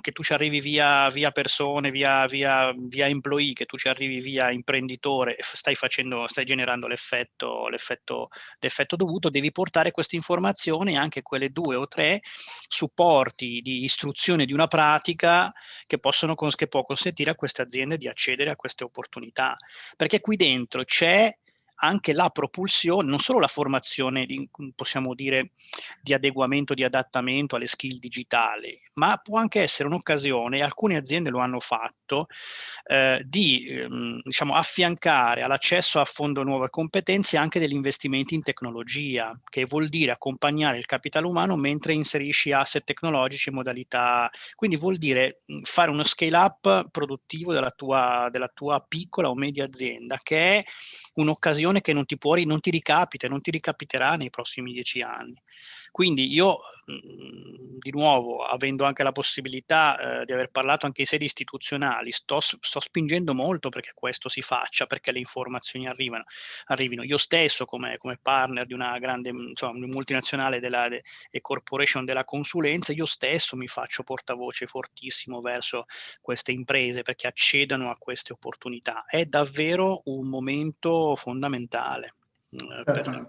che 0.00 0.12
tu 0.12 0.22
ci 0.22 0.32
arrivi 0.32 0.60
via, 0.60 1.08
via 1.10 1.30
persone, 1.30 1.90
via, 1.90 2.26
via, 2.26 2.72
via, 2.76 3.06
employee, 3.06 3.52
che 3.52 3.66
tu 3.66 3.76
ci 3.76 3.88
arrivi 3.88 4.20
via 4.20 4.50
imprenditore, 4.50 5.36
stai, 5.40 5.74
facendo, 5.74 6.26
stai 6.28 6.44
generando 6.44 6.86
l'effetto, 6.86 7.68
l'effetto, 7.68 8.28
l'effetto 8.58 8.96
dovuto, 8.96 9.30
devi 9.30 9.52
portare 9.52 9.90
queste 9.90 10.16
informazioni, 10.16 10.96
anche 10.96 11.22
quelle 11.22 11.50
due 11.50 11.76
o 11.76 11.86
tre 11.86 12.20
supporti 12.68 13.60
di 13.62 13.84
istruzione 13.84 14.44
di 14.44 14.52
una 14.52 14.66
pratica 14.66 15.52
che, 15.86 15.98
possono, 15.98 16.34
che 16.34 16.66
può 16.68 16.82
consentire 16.82 17.30
a 17.30 17.34
queste 17.34 17.62
aziende 17.62 17.96
di 17.96 18.08
accedere 18.08 18.50
a 18.50 18.56
queste 18.56 18.84
opportunità. 18.84 19.56
Perché 19.96 20.20
qui 20.20 20.36
dentro 20.36 20.84
c'è 20.84 21.32
anche 21.80 22.12
la 22.12 22.30
propulsione, 22.30 23.08
non 23.08 23.20
solo 23.20 23.40
la 23.40 23.46
formazione, 23.46 24.26
di, 24.26 24.48
possiamo 24.74 25.14
dire, 25.14 25.52
di 26.00 26.12
adeguamento, 26.14 26.74
di 26.74 26.84
adattamento 26.84 27.56
alle 27.56 27.66
skill 27.66 27.98
digitali, 27.98 28.80
ma 28.94 29.16
può 29.18 29.38
anche 29.38 29.60
essere 29.60 29.88
un'occasione, 29.88 30.58
e 30.58 30.62
alcune 30.62 30.96
aziende 30.96 31.30
lo 31.30 31.38
hanno 31.38 31.60
fatto, 31.60 32.26
eh, 32.84 33.22
di 33.24 33.66
ehm, 33.68 34.20
diciamo, 34.22 34.54
affiancare 34.54 35.42
all'accesso 35.42 36.00
a 36.00 36.04
fondo 36.04 36.42
nuove 36.42 36.68
competenze 36.70 37.36
anche 37.36 37.60
degli 37.60 37.74
investimenti 37.74 38.34
in 38.34 38.42
tecnologia, 38.42 39.38
che 39.48 39.64
vuol 39.64 39.88
dire 39.88 40.12
accompagnare 40.12 40.78
il 40.78 40.86
capitale 40.86 41.26
umano 41.26 41.56
mentre 41.56 41.94
inserisci 41.94 42.52
asset 42.52 42.84
tecnologici 42.84 43.50
in 43.50 43.54
modalità, 43.54 44.30
quindi 44.54 44.76
vuol 44.76 44.96
dire 44.96 45.36
fare 45.62 45.90
uno 45.90 46.04
scale 46.04 46.36
up 46.36 46.90
produttivo 46.90 47.52
della 47.52 47.70
tua, 47.70 48.28
della 48.30 48.50
tua 48.52 48.84
piccola 48.86 49.30
o 49.30 49.34
media 49.34 49.64
azienda, 49.64 50.16
che 50.22 50.58
è 50.58 50.64
un'occasione 51.14 51.67
che 51.80 51.92
non 51.92 52.04
ti, 52.04 52.18
può, 52.18 52.34
non 52.36 52.60
ti 52.60 52.70
ricapita 52.70 53.28
non 53.28 53.40
ti 53.40 53.50
ricapiterà 53.50 54.14
nei 54.16 54.30
prossimi 54.30 54.72
dieci 54.72 55.00
anni. 55.00 55.40
Quindi 55.90 56.32
io, 56.32 56.60
mhmm, 56.86 57.78
di 57.78 57.90
nuovo, 57.90 58.44
avendo 58.44 58.84
anche 58.84 59.02
la 59.02 59.12
possibilità 59.12 60.20
eh, 60.20 60.24
di 60.24 60.32
aver 60.32 60.50
parlato 60.50 60.86
anche 60.86 61.02
in 61.02 61.06
sedi 61.06 61.24
istituzionali, 61.24 62.12
sto, 62.12 62.40
sto, 62.40 62.80
spingendo 62.80 63.34
molto 63.34 63.68
perché 63.68 63.92
questo 63.94 64.28
si 64.28 64.42
faccia, 64.42 64.86
perché 64.86 65.12
le 65.12 65.18
informazioni 65.20 65.86
arrivano. 65.86 66.24
arrivino. 66.66 67.02
Io 67.02 67.16
stesso, 67.16 67.64
come, 67.64 67.96
come 67.98 68.18
partner 68.20 68.66
di 68.66 68.74
una 68.74 68.98
grande 68.98 69.30
insomma, 69.30 69.86
multinazionale 69.86 70.60
della, 70.60 70.88
de, 70.88 71.02
e 71.30 71.40
corporation 71.40 72.04
della 72.04 72.24
consulenza, 72.24 72.92
io 72.92 73.06
stesso 73.06 73.56
mi 73.56 73.68
faccio 73.68 74.02
portavoce 74.02 74.66
fortissimo 74.66 75.40
verso 75.40 75.86
queste 76.20 76.52
imprese 76.52 77.02
perché 77.02 77.26
accedano 77.26 77.90
a 77.90 77.96
queste 77.98 78.32
opportunità. 78.32 79.04
È 79.06 79.24
davvero 79.24 80.02
un 80.04 80.28
momento 80.28 81.16
fondamentale. 81.16 82.14
Certo. 82.50 83.10
Per... 83.10 83.26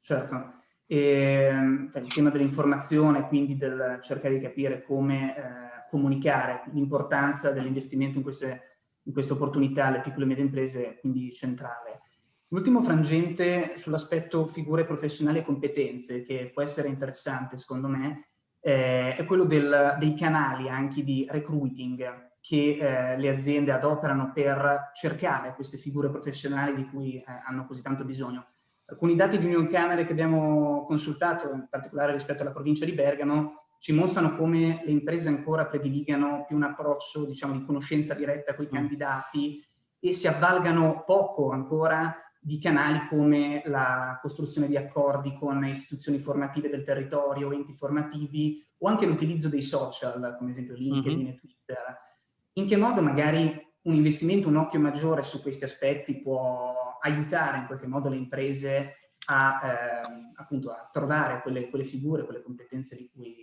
certo. 0.00 0.65
E, 0.86 0.98
ehm, 0.98 1.90
il 1.94 2.12
tema 2.12 2.30
dell'informazione, 2.30 3.26
quindi 3.28 3.56
del 3.56 3.98
cercare 4.02 4.34
di 4.34 4.40
capire 4.40 4.82
come 4.82 5.36
eh, 5.36 5.42
comunicare 5.90 6.62
l'importanza 6.72 7.50
dell'investimento 7.50 8.18
in 8.18 8.22
queste, 8.22 8.78
in 9.02 9.12
queste 9.12 9.32
opportunità 9.32 9.86
alle 9.86 10.00
piccole 10.00 10.24
e 10.24 10.28
medie 10.28 10.44
imprese, 10.44 10.98
quindi 11.00 11.32
centrale. 11.32 12.02
L'ultimo 12.48 12.80
frangente 12.80 13.76
sull'aspetto 13.76 14.46
figure 14.46 14.84
professionali 14.84 15.38
e 15.38 15.42
competenze, 15.42 16.22
che 16.22 16.50
può 16.52 16.62
essere 16.62 16.88
interessante 16.88 17.56
secondo 17.58 17.88
me, 17.88 18.28
eh, 18.60 19.14
è 19.14 19.24
quello 19.24 19.44
del, 19.44 19.96
dei 19.98 20.14
canali 20.14 20.68
anche 20.68 21.02
di 21.02 21.26
recruiting 21.28 22.34
che 22.40 22.78
eh, 22.80 23.18
le 23.18 23.28
aziende 23.28 23.72
adoperano 23.72 24.30
per 24.32 24.92
cercare 24.94 25.54
queste 25.54 25.76
figure 25.76 26.10
professionali 26.10 26.76
di 26.76 26.86
cui 26.86 27.16
eh, 27.16 27.24
hanno 27.44 27.66
così 27.66 27.82
tanto 27.82 28.04
bisogno. 28.04 28.46
Alcuni 28.88 29.16
dati 29.16 29.38
di 29.38 29.46
Union 29.46 29.66
Camere 29.66 30.06
che 30.06 30.12
abbiamo 30.12 30.84
consultato, 30.86 31.50
in 31.52 31.66
particolare 31.68 32.12
rispetto 32.12 32.42
alla 32.42 32.52
provincia 32.52 32.84
di 32.84 32.92
Bergamo, 32.92 33.66
ci 33.78 33.92
mostrano 33.92 34.36
come 34.36 34.82
le 34.84 34.90
imprese 34.90 35.28
ancora 35.28 35.66
prediligano 35.66 36.44
più 36.46 36.56
un 36.56 36.62
approccio 36.62 37.24
diciamo, 37.24 37.52
di 37.52 37.64
conoscenza 37.64 38.14
diretta 38.14 38.54
con 38.54 38.64
i 38.64 38.68
mm. 38.68 38.72
candidati 38.72 39.64
e 39.98 40.12
si 40.12 40.28
avvalgano 40.28 41.02
poco 41.04 41.50
ancora 41.50 42.16
di 42.38 42.60
canali 42.60 43.08
come 43.08 43.62
la 43.66 44.20
costruzione 44.22 44.68
di 44.68 44.76
accordi 44.76 45.34
con 45.34 45.64
istituzioni 45.64 46.18
formative 46.18 46.68
del 46.68 46.84
territorio, 46.84 47.50
enti 47.50 47.72
formativi 47.72 48.64
o 48.78 48.88
anche 48.88 49.04
l'utilizzo 49.04 49.48
dei 49.48 49.62
social, 49.62 50.36
come 50.38 50.52
esempio 50.52 50.74
LinkedIn 50.74 51.18
mm-hmm. 51.18 51.28
e 51.28 51.36
Twitter. 51.36 51.98
In 52.52 52.66
che 52.66 52.76
modo 52.76 53.02
magari 53.02 53.52
un 53.82 53.94
investimento, 53.94 54.46
un 54.46 54.56
occhio 54.56 54.78
maggiore 54.78 55.24
su 55.24 55.42
questi 55.42 55.64
aspetti 55.64 56.20
può 56.20 56.85
aiutare 57.06 57.58
in 57.58 57.66
qualche 57.66 57.86
modo 57.86 58.08
le 58.08 58.16
imprese 58.16 59.14
a, 59.26 59.60
eh, 59.62 60.32
appunto, 60.36 60.70
a 60.70 60.88
trovare 60.92 61.40
quelle, 61.42 61.68
quelle 61.68 61.84
figure, 61.84 62.24
quelle 62.24 62.42
competenze 62.42 62.96
di 62.96 63.10
cui 63.12 63.34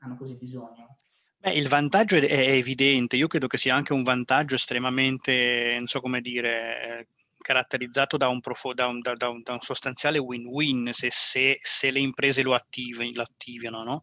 hanno 0.00 0.16
così 0.16 0.36
bisogno. 0.36 0.98
Beh, 1.38 1.52
il 1.52 1.68
vantaggio 1.68 2.16
è 2.16 2.50
evidente, 2.52 3.16
io 3.16 3.26
credo 3.26 3.46
che 3.46 3.58
sia 3.58 3.74
anche 3.74 3.92
un 3.92 4.02
vantaggio 4.02 4.54
estremamente, 4.54 5.74
non 5.76 5.86
so 5.86 6.00
come 6.00 6.20
dire, 6.20 7.08
caratterizzato 7.44 8.16
da 8.16 8.28
un, 8.28 8.40
profo, 8.40 8.72
da 8.72 8.86
un, 8.86 9.00
da, 9.00 9.28
un, 9.28 9.42
da 9.42 9.52
un 9.52 9.60
sostanziale 9.60 10.16
win-win 10.16 10.90
se, 10.92 11.10
se, 11.10 11.58
se, 11.60 11.90
le 11.90 12.00
imprese 12.00 12.42
lo, 12.42 12.54
attivi, 12.54 13.12
lo 13.12 13.22
attivano, 13.22 13.82
no? 13.82 14.02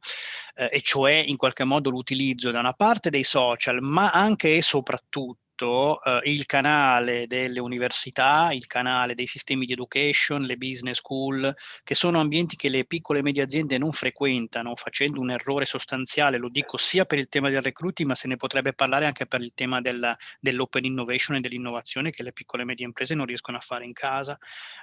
eh, 0.53 0.70
e 0.72 0.82
cioè 0.82 1.13
in 1.13 1.38
qualche 1.38 1.63
modo 1.63 1.89
l'utilizzo 1.89 2.51
da 2.51 2.60
una 2.60 2.74
parte 2.74 3.10
dei 3.10 3.24
social, 3.24 3.82
ma 3.82 4.12
anche 4.12 4.56
e 4.56 4.62
soprattutto 4.62 5.40
soprattutto 5.62 6.03
eh, 6.03 6.20
il 6.32 6.46
canale 6.46 7.27
delle 7.27 7.60
università, 7.60 8.51
il 8.51 8.65
canale 8.65 9.13
dei 9.13 9.27
sistemi 9.27 9.65
di 9.65 9.74
education, 9.74 10.41
le 10.41 10.58
business 10.58 10.98
school, 10.98 11.53
che 11.84 11.96
sono 11.96 12.20
ambienti 12.20 12.56
che 12.56 12.70
le 12.70 12.86
piccole 12.86 13.20
e 13.20 13.22
medie 13.22 13.44
aziende 13.44 13.77
non 13.77 13.91
frequentano, 13.91 14.75
facendo 14.75 15.20
un 15.20 15.32
errore 15.32 15.65
sostanziale, 15.65 16.38
lo 16.38 16.50
dico 16.50 16.77
sia 16.77 17.06
per 17.06 17.20
il 17.20 17.30
tema 17.30 17.50
del 17.50 17.62
recruiting, 17.62 18.10
ma 18.10 18.15
se 18.15 18.27
ne 18.27 18.38
potrebbe 18.38 18.74
parlare 18.74 19.06
anche 19.06 19.27
per 19.27 19.41
il 19.41 19.51
tema 19.53 19.82
del, 19.82 20.15
dell'open 20.39 20.86
innovation 20.86 21.38
e 21.38 21.41
dell'innovazione 21.41 22.12
che 22.12 22.24
le 22.24 22.34
piccole 22.34 22.63
e 22.63 22.65
medie 22.65 22.86
imprese 22.86 23.13
non 23.13 23.25
riescono 23.25 23.58
a 23.58 23.62
fare 23.62 23.86
in 23.86 23.94
casa, 23.94 24.38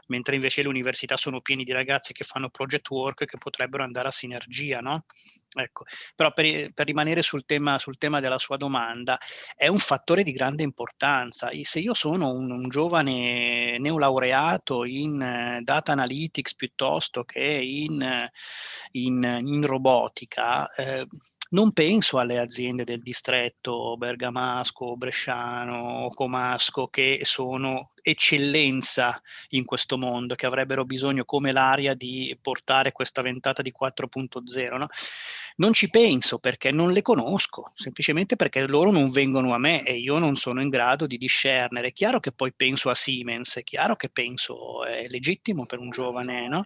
mentre 0.07 0.37
invece 0.37 0.63
le 0.63 0.69
università 0.69 1.17
sono 1.17 1.41
piene 1.41 1.65
di 1.65 1.73
ragazzi 1.73 2.13
che 2.13 2.25
fanno 2.25 2.51
project 2.51 2.89
work 2.91 3.25
che 3.25 3.39
potrebbero 3.39 3.83
andare 3.83 4.09
a 4.09 4.13
sinergia, 4.13 4.81
no? 4.81 5.05
Ecco, 5.57 5.85
però 6.15 6.33
per, 6.33 6.73
per 6.75 6.87
rimanere 6.87 7.23
sul 7.23 7.47
tema, 7.47 7.79
sul 7.79 7.97
tema, 7.97 8.21
della 8.21 8.39
sua 8.39 8.59
domanda, 8.59 9.19
è 9.57 9.67
un 9.67 9.79
fattore 9.79 10.23
di 10.23 10.33
grande 10.33 10.63
importanza. 10.63 11.49
Se 11.63 11.79
io 11.81 11.95
sono 11.95 12.31
un, 12.33 12.51
un 12.51 12.69
giovane 12.69 13.79
neolaureato 13.79 14.85
in 14.85 15.15
uh, 15.15 15.63
data 15.63 15.93
analytics 15.93 16.55
piuttosto 16.55 17.25
che 17.25 17.41
in, 17.41 18.29
in, 18.93 19.39
in 19.41 19.67
robotica, 19.67 20.71
eh, 20.75 21.07
non 21.51 21.73
penso 21.73 22.19
alle 22.19 22.39
aziende 22.39 22.85
del 22.85 23.01
distretto 23.01 23.97
bergamasco, 23.97 24.97
bresciano, 24.97 26.09
comasco 26.15 26.89
che 26.89 27.21
sono 27.23 27.91
eccellenza 28.03 29.21
in 29.51 29.65
questo 29.65 29.97
mondo, 29.97 30.35
che 30.35 30.47
avrebbero 30.47 30.85
bisogno 30.85 31.25
come 31.25 31.53
l'aria 31.53 31.95
di 31.95 32.37
portare 32.41 32.93
questa 32.93 33.23
ventata 33.23 33.63
di 33.63 33.73
4.0. 33.79 34.77
No? 34.77 34.89
Non 35.57 35.73
ci 35.73 35.89
penso 35.91 36.39
perché 36.39 36.71
non 36.71 36.93
le 36.93 37.03
conosco, 37.03 37.73
semplicemente 37.75 38.37
perché 38.37 38.67
loro 38.67 38.91
non 38.91 39.11
vengono 39.11 39.53
a 39.55 39.59
me 39.59 39.83
e 39.85 39.97
io 39.97 40.19
non 40.19 40.37
sono 40.37 40.61
in 40.63 40.69
grado 40.69 41.07
di 41.07 41.17
discernere. 41.17 41.89
È 41.89 41.93
chiaro 41.93 42.21
che 42.21 42.31
poi 42.31 42.53
penso 42.55 42.91
a 42.91 42.95
Siemens, 42.95 43.57
è 43.57 43.65
chiaro 43.65 43.97
che 43.97 44.09
penso 44.09 44.85
è 44.85 45.07
legittimo 45.09 45.67
per 45.67 45.79
un 45.79 45.91
giovane, 45.91 46.47
no? 46.47 46.65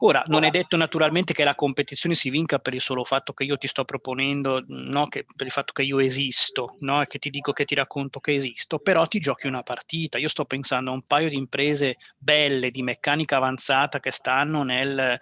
Ora, 0.00 0.22
non 0.26 0.44
è 0.44 0.50
detto 0.50 0.76
naturalmente 0.76 1.32
che 1.32 1.42
la 1.42 1.56
competizione 1.56 2.14
si 2.14 2.30
vinca 2.30 2.58
per 2.58 2.74
il 2.74 2.80
solo 2.80 3.02
fatto 3.04 3.32
che 3.32 3.44
io 3.44 3.56
ti 3.56 3.66
sto 3.66 3.84
proponendo, 3.84 4.62
no, 4.68 5.06
che, 5.06 5.24
per 5.34 5.46
il 5.46 5.52
fatto 5.52 5.72
che 5.72 5.82
io 5.82 5.98
esisto, 5.98 6.76
no, 6.80 7.02
e 7.02 7.06
che 7.06 7.18
ti 7.18 7.30
dico 7.30 7.52
che 7.52 7.64
ti 7.64 7.74
racconto 7.74 8.20
che 8.20 8.34
esisto, 8.34 8.78
però 8.78 9.06
ti 9.06 9.18
giochi 9.18 9.48
una 9.48 9.62
partita. 9.62 10.18
Io 10.18 10.28
sto 10.28 10.44
pensando 10.44 10.90
a 10.90 10.94
un 10.94 11.02
paio 11.02 11.28
di 11.28 11.36
imprese 11.36 11.96
belle 12.16 12.70
di 12.70 12.82
meccanica 12.82 13.36
avanzata 13.36 13.98
che 13.98 14.12
stanno 14.12 14.62
nel, 14.62 15.18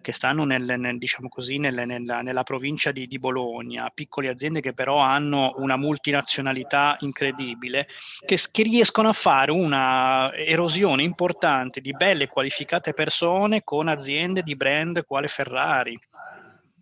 che 0.00 0.12
stanno 0.12 0.44
nel, 0.44 0.74
nel 0.76 0.98
diciamo 0.98 1.28
così, 1.28 1.58
nel, 1.58 1.84
nella, 1.86 2.20
nella, 2.22 2.42
provincia 2.42 2.90
di, 2.90 3.06
di 3.06 3.18
Bologna, 3.18 3.90
piccole 3.94 4.28
aziende 4.28 4.60
che 4.60 4.72
però 4.72 4.98
hanno 4.98 5.54
una 5.58 5.76
multinazionalità 5.76 6.96
incredibile, 7.00 7.86
che, 8.24 8.38
che 8.50 8.62
riescono 8.62 9.08
a 9.08 9.12
fare 9.12 9.52
una 9.52 10.34
erosione 10.34 11.02
importante 11.04 11.80
di 11.80 11.92
belle 11.92 12.26
qualificate 12.26 12.92
persone 12.92 13.62
con 13.62 13.86
aziende 13.88 14.14
aziende 14.16 14.42
di 14.42 14.56
brand 14.56 15.04
quale 15.04 15.28
Ferrari 15.28 15.98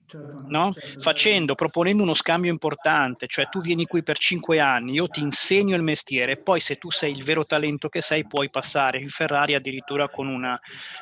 certo, 0.07 0.45
no? 0.47 0.73
certo, 0.73 1.01
facendo, 1.01 1.55
proponendo 1.55 2.03
uno 2.03 2.15
scambio 2.15 2.51
importante, 2.51 3.27
cioè 3.27 3.49
tu 3.49 3.61
vieni 3.61 3.87
qui 3.87 4.03
per 4.03 4.19
cinque 4.19 4.61
anni, 4.61 4.93
io 4.93 5.09
ti 5.09 5.21
insegno 5.21 5.77
il 5.77 5.83
mestiere 5.83 6.33
e 6.33 6.37
poi 6.37 6.61
se 6.61 6.77
tu 6.77 6.91
sei 6.91 7.13
il 7.13 7.25
vero 7.25 7.45
talento 7.45 7.89
che 7.89 8.01
sei 8.01 8.27
puoi 8.27 8.51
passare 8.51 8.99
in 8.99 9.09
Ferrari 9.09 9.55
addirittura 9.55 10.09
con 10.09 10.29
una, 10.29 10.59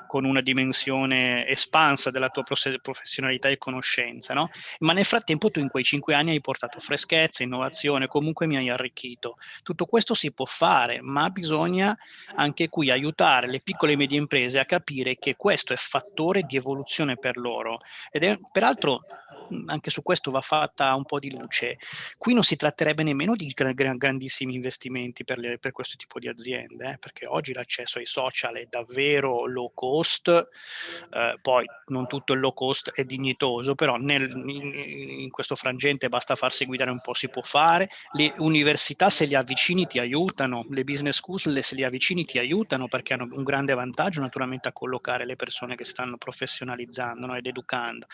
con 0.07 0.25
una 0.25 0.41
dimensione 0.41 1.47
espansa 1.47 2.11
della 2.11 2.29
tua 2.29 2.43
professionalità 2.43 3.49
e 3.49 3.59
conoscenza, 3.59 4.35
no? 4.35 4.51
ma 4.81 4.93
nel 4.93 5.05
frattempo 5.05 5.51
tu 5.51 5.61
in 5.61 5.69
quei 5.69 5.85
cinque 5.85 6.15
anni 6.15 6.31
hai 6.31 6.41
portato 6.41 6.79
freschezza, 6.81 7.43
innovazione, 7.43 8.07
comunque 8.07 8.47
mi 8.47 8.57
hai 8.57 8.69
arricchito. 8.69 9.37
Tutto 9.63 9.87
questo 9.87 10.15
si 10.15 10.33
può 10.33 10.45
fare, 10.45 11.01
ma 11.03 11.31
bisogna 11.31 11.97
anche 12.35 12.69
qui 12.69 12.91
aiutare 12.91 13.49
le 13.49 13.61
piccole 13.61 13.93
e 13.93 13.97
medie 13.97 14.19
imprese 14.19 14.59
a 14.59 14.65
capire 14.65 15.17
che 15.19 15.37
questo 15.37 15.73
è 15.73 15.77
fattore 15.77 16.43
di 16.43 16.57
evoluzione 16.57 17.17
per 17.17 17.37
loro 17.37 17.79
ed 18.11 18.25
è 18.25 18.39
peraltro 18.51 18.92
Michael 18.93 19.42
anche 19.67 19.91
su 19.91 20.03
questo 20.03 20.31
va 20.31 20.41
fatta 20.41 20.95
un 20.95 21.05
po' 21.05 21.19
di 21.19 21.31
luce. 21.31 21.79
Qui 22.19 22.35
non 22.35 22.43
si 22.43 22.57
tratterebbe 22.57 23.03
nemmeno 23.03 23.35
di 23.35 23.53
grandissimi 23.55 24.55
investimenti 24.55 25.25
per, 25.25 25.39
le, 25.39 25.59
per 25.59 25.73
questo 25.73 25.97
tipo 25.97 26.19
di 26.19 26.29
aziende, 26.29 26.93
eh, 26.93 26.99
perché 26.99 27.27
oggi 27.27 27.53
l'accesso 27.53 27.99
ai 27.99 28.07
social 28.07 28.57
è 28.57 28.67
davvero 28.69 29.47
low 29.47 29.73
cost, 29.75 30.29
eh, 30.29 31.39
poi 31.41 31.67
non 31.87 32.07
tutto 32.07 32.33
il 32.33 32.41
low 32.41 32.53
cost 32.53 32.93
è 32.93 33.05
dignitoso, 33.05 33.75
però 33.75 33.97
nel, 33.97 34.31
in, 34.31 35.21
in, 35.21 35.31
questo 35.31 35.57
frangente 35.57 36.09
basta 36.09 36.37
farsi 36.37 36.65
guidare 36.65 36.91
un 36.91 37.01
po', 37.01 37.15
si 37.15 37.29
può 37.29 37.43
fare. 37.43 37.91
Le 38.13 38.33
università 38.39 39.11
se 39.11 39.25
li 39.25 39.35
avvicini 39.35 39.87
ti 39.87 39.99
aiutano, 39.99 40.67
le 40.71 40.85
business 40.85 41.17
school 41.17 41.41
se 41.63 41.75
li 41.75 41.85
avvicini 41.85 42.25
ti 42.25 42.39
aiutano 42.39 42.89
perché 42.89 43.15
hanno 43.15 43.29
un 43.31 43.43
grande 43.43 43.75
vantaggio 43.75 44.21
naturalmente 44.21 44.69
a 44.69 44.73
collocare 44.73 45.25
le 45.25 45.37
persone 45.37 45.77
che 45.77 45.85
stanno 45.85 46.17
professionalizzando 46.17 47.27
no, 47.27 47.37
ed 47.37 47.47
educando. 47.47 48.07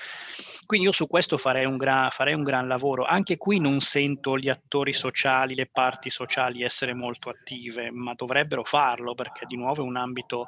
Quindi 0.67 0.87
io 0.87 0.93
su 0.93 1.07
questo 1.07 1.28
farei 1.37 1.67
un, 1.67 1.77
gra- 1.77 2.09
farei 2.11 2.35
un 2.35 2.43
gran 2.43 2.67
lavoro. 2.67 3.05
Anche 3.05 3.37
qui 3.37 3.61
non 3.61 3.81
sento 3.81 4.39
gli 4.39 4.49
attori 4.49 4.93
sociali, 4.93 5.55
le 5.55 5.69
parti 5.71 6.11
sociali 6.11 6.63
essere 6.63 6.95
molto 6.95 7.29
attive, 7.29 7.91
ma 7.91 8.15
dovrebbero 8.15 8.65
farlo 8.65 9.15
perché 9.15 9.47
di 9.47 9.57
nuovo 9.57 9.83
è 9.83 9.85
un 9.85 9.97
ambito 9.97 10.47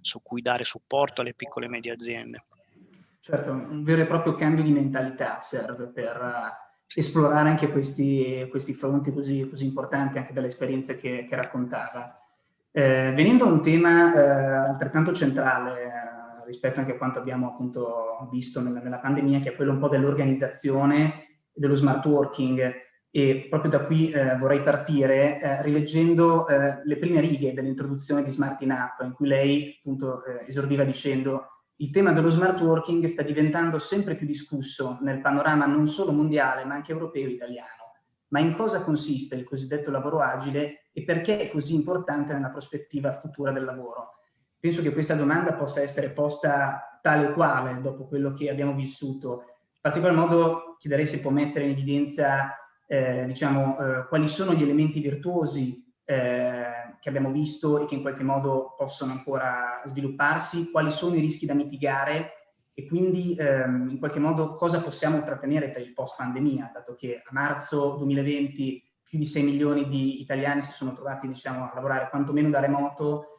su 0.00 0.20
cui 0.22 0.42
dare 0.42 0.64
supporto 0.64 1.20
alle 1.20 1.34
piccole 1.34 1.66
e 1.66 1.68
medie 1.68 1.92
aziende. 1.92 2.44
Certo, 3.20 3.52
un 3.52 3.84
vero 3.84 4.02
e 4.02 4.06
proprio 4.06 4.34
cambio 4.34 4.64
di 4.64 4.72
mentalità 4.72 5.40
serve 5.40 5.86
per 5.86 6.20
uh, 6.20 6.70
esplorare 6.92 7.48
anche 7.48 7.70
questi, 7.70 8.46
questi 8.50 8.74
fronti 8.74 9.12
così, 9.12 9.46
così, 9.48 9.64
importanti, 9.64 10.18
anche 10.18 10.32
dalle 10.32 10.48
esperienze 10.48 10.96
che, 10.96 11.26
che 11.28 11.36
raccontava. 11.36 12.18
Eh, 12.72 13.12
venendo 13.14 13.44
a 13.44 13.48
un 13.48 13.62
tema 13.62 14.12
eh, 14.14 14.68
altrettanto 14.70 15.12
centrale 15.12 15.82
eh, 15.84 16.21
rispetto 16.52 16.78
anche 16.78 16.92
a 16.92 16.96
quanto 16.96 17.18
abbiamo 17.18 17.48
appunto 17.48 18.28
visto 18.30 18.60
nella, 18.60 18.80
nella, 18.80 18.98
pandemia, 18.98 19.40
che 19.40 19.50
è 19.50 19.56
quello 19.56 19.72
un 19.72 19.78
po' 19.78 19.88
dell'organizzazione 19.88 21.40
dello 21.52 21.74
smart 21.74 22.04
working, 22.04 22.72
e 23.10 23.46
proprio 23.50 23.70
da 23.70 23.84
qui 23.84 24.10
eh, 24.10 24.36
vorrei 24.36 24.62
partire 24.62 25.40
eh, 25.40 25.62
rileggendo 25.62 26.48
eh, 26.48 26.80
le 26.82 26.96
prime 26.96 27.20
righe 27.20 27.52
dell'introduzione 27.52 28.22
di 28.22 28.30
Smart 28.30 28.62
in 28.62 28.70
App, 28.70 29.00
in 29.02 29.12
cui 29.12 29.26
lei 29.26 29.76
appunto 29.78 30.24
eh, 30.24 30.46
esordiva 30.48 30.84
dicendo 30.84 31.48
il 31.76 31.90
tema 31.90 32.12
dello 32.12 32.30
smart 32.30 32.60
working 32.60 33.04
sta 33.04 33.22
diventando 33.22 33.78
sempre 33.78 34.14
più 34.14 34.26
discusso 34.26 34.98
nel 35.02 35.20
panorama 35.20 35.66
non 35.66 35.88
solo 35.88 36.12
mondiale 36.12 36.64
ma 36.64 36.74
anche 36.74 36.92
europeo 36.92 37.26
e 37.26 37.32
italiano. 37.32 37.82
Ma 38.28 38.40
in 38.40 38.54
cosa 38.56 38.82
consiste 38.82 39.34
il 39.34 39.44
cosiddetto 39.44 39.90
lavoro 39.90 40.20
agile 40.20 40.86
e 40.92 41.04
perché 41.04 41.38
è 41.38 41.50
così 41.50 41.74
importante 41.74 42.32
nella 42.32 42.50
prospettiva 42.50 43.12
futura 43.12 43.52
del 43.52 43.64
lavoro? 43.64 44.21
Penso 44.62 44.80
che 44.80 44.92
questa 44.92 45.14
domanda 45.14 45.54
possa 45.54 45.82
essere 45.82 46.10
posta 46.10 47.00
tale 47.02 47.26
o 47.26 47.32
quale 47.32 47.80
dopo 47.80 48.06
quello 48.06 48.32
che 48.32 48.48
abbiamo 48.48 48.74
vissuto. 48.74 49.42
In 49.72 49.80
particolar 49.80 50.14
modo 50.14 50.76
chiederei 50.78 51.04
se 51.04 51.18
può 51.18 51.32
mettere 51.32 51.64
in 51.64 51.72
evidenza 51.72 52.56
eh, 52.86 53.24
diciamo, 53.26 53.76
eh, 53.76 54.06
quali 54.06 54.28
sono 54.28 54.54
gli 54.54 54.62
elementi 54.62 55.00
virtuosi 55.00 55.84
eh, 56.04 56.94
che 57.00 57.08
abbiamo 57.08 57.32
visto 57.32 57.80
e 57.80 57.86
che 57.86 57.96
in 57.96 58.02
qualche 58.02 58.22
modo 58.22 58.76
possono 58.78 59.10
ancora 59.10 59.82
svilupparsi, 59.84 60.70
quali 60.70 60.92
sono 60.92 61.16
i 61.16 61.20
rischi 61.20 61.44
da 61.44 61.54
mitigare 61.54 62.30
e 62.72 62.86
quindi 62.86 63.34
ehm, 63.36 63.88
in 63.90 63.98
qualche 63.98 64.20
modo 64.20 64.54
cosa 64.54 64.80
possiamo 64.80 65.24
trattenere 65.24 65.70
per 65.70 65.82
il 65.82 65.92
post 65.92 66.14
pandemia, 66.16 66.70
dato 66.72 66.94
che 66.94 67.16
a 67.16 67.30
marzo 67.32 67.96
2020 67.96 68.90
più 69.02 69.18
di 69.18 69.26
6 69.26 69.42
milioni 69.42 69.88
di 69.88 70.20
italiani 70.20 70.62
si 70.62 70.70
sono 70.70 70.92
trovati 70.92 71.26
diciamo, 71.26 71.64
a 71.64 71.72
lavorare 71.74 72.08
quantomeno 72.10 72.48
da 72.48 72.60
remoto, 72.60 73.31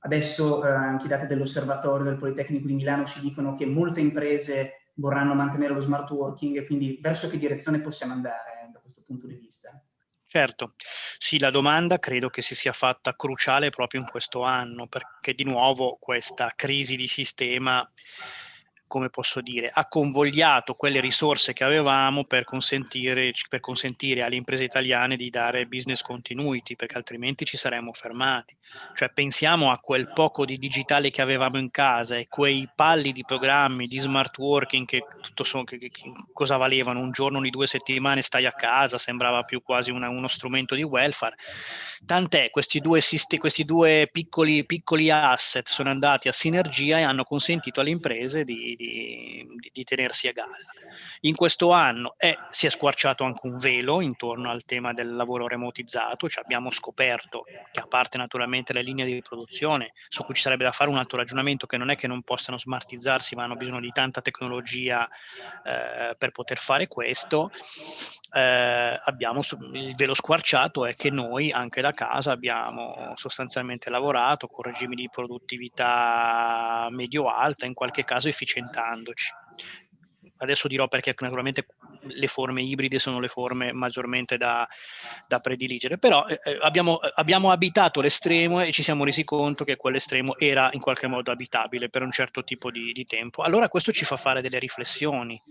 adesso 0.00 0.64
eh, 0.64 0.70
anche 0.70 1.06
i 1.06 1.08
dati 1.08 1.26
dell'osservatorio 1.26 2.04
del 2.04 2.18
Politecnico 2.18 2.66
di 2.66 2.74
Milano 2.74 3.04
ci 3.04 3.20
dicono 3.20 3.54
che 3.54 3.66
molte 3.66 4.00
imprese 4.00 4.90
vorranno 4.94 5.34
mantenere 5.34 5.74
lo 5.74 5.80
smart 5.80 6.10
working 6.10 6.66
quindi 6.66 6.98
verso 7.00 7.28
che 7.28 7.38
direzione 7.38 7.80
possiamo 7.80 8.12
andare? 8.12 8.58
questo 8.88 9.02
punto 9.06 9.26
di 9.26 9.34
vista. 9.34 9.80
Certo, 10.26 10.74
sì, 11.18 11.38
la 11.38 11.50
domanda 11.50 11.98
credo 11.98 12.28
che 12.28 12.42
si 12.42 12.54
sia 12.54 12.72
fatta 12.72 13.14
cruciale 13.16 13.70
proprio 13.70 14.00
in 14.00 14.06
questo 14.06 14.42
anno, 14.42 14.86
perché 14.86 15.32
di 15.32 15.44
nuovo 15.44 15.96
questa 15.98 16.52
crisi 16.54 16.96
di 16.96 17.06
sistema 17.06 17.88
come 18.88 19.10
posso 19.10 19.40
dire, 19.40 19.70
ha 19.72 19.86
convogliato 19.86 20.74
quelle 20.74 21.00
risorse 21.00 21.52
che 21.52 21.62
avevamo 21.62 22.24
per 22.24 22.42
consentire, 22.42 23.32
per 23.48 23.60
consentire 23.60 24.22
alle 24.22 24.34
imprese 24.34 24.64
italiane 24.64 25.14
di 25.16 25.30
dare 25.30 25.66
business 25.66 26.02
continuity, 26.02 26.74
perché 26.74 26.96
altrimenti 26.96 27.44
ci 27.44 27.56
saremmo 27.56 27.92
fermati. 27.92 28.56
Cioè 28.94 29.10
pensiamo 29.10 29.70
a 29.70 29.78
quel 29.78 30.12
poco 30.12 30.44
di 30.44 30.58
digitale 30.58 31.10
che 31.10 31.22
avevamo 31.22 31.58
in 31.58 31.70
casa 31.70 32.16
e 32.16 32.26
quei 32.28 32.68
palli 32.74 33.12
di 33.12 33.24
programmi 33.24 33.86
di 33.86 33.98
smart 33.98 34.36
working 34.38 34.86
che, 34.86 35.04
tutto, 35.20 35.44
che, 35.64 35.78
che 35.78 35.90
cosa 36.32 36.56
valevano? 36.56 37.00
Un 37.00 37.12
giorno, 37.12 37.40
di 37.40 37.50
due 37.50 37.66
settimane 37.66 38.22
stai 38.22 38.46
a 38.46 38.52
casa, 38.52 38.98
sembrava 38.98 39.42
più 39.44 39.62
quasi 39.62 39.90
una, 39.90 40.08
uno 40.08 40.28
strumento 40.28 40.74
di 40.74 40.82
welfare. 40.82 41.36
Tant'è, 42.04 42.50
questi 42.50 42.80
due, 42.80 43.00
questi 43.38 43.64
due 43.64 44.08
piccoli, 44.10 44.64
piccoli 44.64 45.10
asset 45.10 45.68
sono 45.68 45.90
andati 45.90 46.28
a 46.28 46.32
sinergia 46.32 46.98
e 46.98 47.02
hanno 47.02 47.24
consentito 47.24 47.80
alle 47.80 47.90
imprese 47.90 48.44
di, 48.44 48.74
di, 48.78 49.44
di 49.72 49.84
tenersi 49.84 50.28
a 50.28 50.32
galla. 50.32 50.54
In 51.22 51.34
questo 51.34 51.72
anno 51.72 52.14
è, 52.16 52.36
si 52.50 52.66
è 52.66 52.70
squarciato 52.70 53.24
anche 53.24 53.46
un 53.46 53.58
velo 53.58 54.00
intorno 54.00 54.50
al 54.50 54.64
tema 54.64 54.92
del 54.92 55.16
lavoro 55.16 55.48
remotizzato, 55.48 56.28
cioè 56.28 56.44
abbiamo 56.44 56.70
scoperto 56.70 57.42
che 57.42 57.80
a 57.80 57.86
parte 57.86 58.16
naturalmente 58.16 58.72
le 58.72 58.82
linee 58.82 59.04
di 59.04 59.20
produzione, 59.20 59.92
su 60.08 60.24
cui 60.24 60.34
ci 60.34 60.42
sarebbe 60.42 60.64
da 60.64 60.72
fare 60.72 60.90
un 60.90 60.96
altro 60.96 61.18
ragionamento 61.18 61.66
che 61.66 61.76
non 61.76 61.90
è 61.90 61.96
che 61.96 62.06
non 62.06 62.22
possano 62.22 62.56
smartizzarsi, 62.56 63.34
ma 63.34 63.44
hanno 63.44 63.56
bisogno 63.56 63.80
di 63.80 63.90
tanta 63.90 64.20
tecnologia 64.20 65.08
eh, 65.64 66.14
per 66.16 66.30
poter 66.30 66.58
fare 66.58 66.86
questo, 66.86 67.50
eh, 68.30 69.00
abbiamo 69.04 69.40
il 69.72 69.94
velo 69.96 70.14
squarciato 70.14 70.84
è 70.84 70.94
che 70.94 71.10
noi 71.10 71.50
anche 71.50 71.80
da 71.80 71.92
casa 71.92 72.30
abbiamo 72.30 73.12
sostanzialmente 73.16 73.88
lavorato 73.88 74.48
con 74.48 74.64
regimi 74.64 74.94
di 74.94 75.08
produttività 75.10 76.88
medio-alta, 76.90 77.66
in 77.66 77.74
qualche 77.74 78.04
caso 78.04 78.28
efficientandoci 78.68 79.30
adesso 80.40 80.68
dirò 80.68 80.86
perché 80.86 81.14
naturalmente 81.18 81.66
le 82.02 82.28
forme 82.28 82.62
ibride 82.62 83.00
sono 83.00 83.18
le 83.18 83.26
forme 83.26 83.72
maggiormente 83.72 84.36
da, 84.36 84.68
da 85.26 85.40
prediligere, 85.40 85.98
però 85.98 86.26
eh, 86.26 86.38
eh 86.44 86.58
abbiamo, 86.60 86.98
abbiamo, 87.14 87.50
abitato 87.50 88.00
l'estremo 88.00 88.60
e 88.60 88.70
ci 88.70 88.84
siamo 88.84 89.04
resi 89.04 89.24
conto 89.24 89.64
che 89.64 89.76
quell'estremo 89.76 90.38
era 90.38 90.70
in 90.72 90.80
qualche 90.80 91.08
modo 91.08 91.32
abitabile 91.32 91.88
per 91.88 92.02
un 92.02 92.12
certo 92.12 92.44
tipo 92.44 92.70
di, 92.70 92.92
di 92.92 93.04
tempo. 93.04 93.42
Allora 93.42 93.68
questo 93.68 93.90
ci 93.90 94.04
fa 94.04 94.16
fare 94.16 94.40
delle 94.40 94.60
riflessioni. 94.60 95.42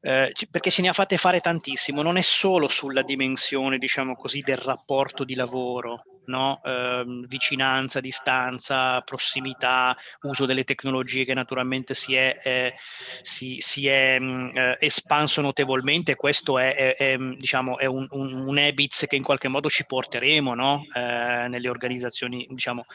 Eh, 0.00 0.32
perché 0.50 0.70
ce 0.70 0.82
ne 0.82 0.88
ha 0.88 0.92
fatte 0.92 1.16
fare 1.16 1.40
tantissimo, 1.40 2.02
non 2.02 2.18
è 2.18 2.22
solo 2.22 2.68
sulla 2.68 3.02
dimensione, 3.02 3.78
diciamo 3.78 4.16
così, 4.16 4.42
del 4.42 4.58
rapporto 4.58 5.24
di 5.24 5.34
lavoro, 5.34 6.17
no? 6.28 6.60
eh, 6.64 7.04
vicinanza, 7.26 8.00
distanza, 8.00 9.00
prossimità, 9.00 9.96
uso 10.22 10.46
delle 10.46 10.64
tecnologie 10.64 11.24
che 11.24 11.34
naturalmente 11.34 11.94
si 11.94 12.14
è, 12.14 12.38
eh, 12.42 12.74
si, 13.22 13.58
si 13.60 13.86
è 13.88 14.18
mh, 14.18 14.24
mm, 14.24 14.56
eh, 14.56 14.76
espanso 14.80 15.40
notevolmente. 15.40 16.14
Questo 16.14 16.58
è, 16.58 16.74
è, 16.74 16.96
è 16.96 17.16
diciamo, 17.16 17.76
un, 17.80 18.06
un, 18.10 18.34
un, 18.34 18.58
habits 18.58 19.06
che 19.08 19.16
in 19.16 19.22
qualche 19.22 19.48
modo 19.48 19.68
ci 19.68 19.84
porteremo 19.86 20.54
no? 20.54 20.86
Eh, 20.94 21.46
nelle 21.48 21.68
organizzazioni 21.68 22.46
diciamo, 22.50 22.86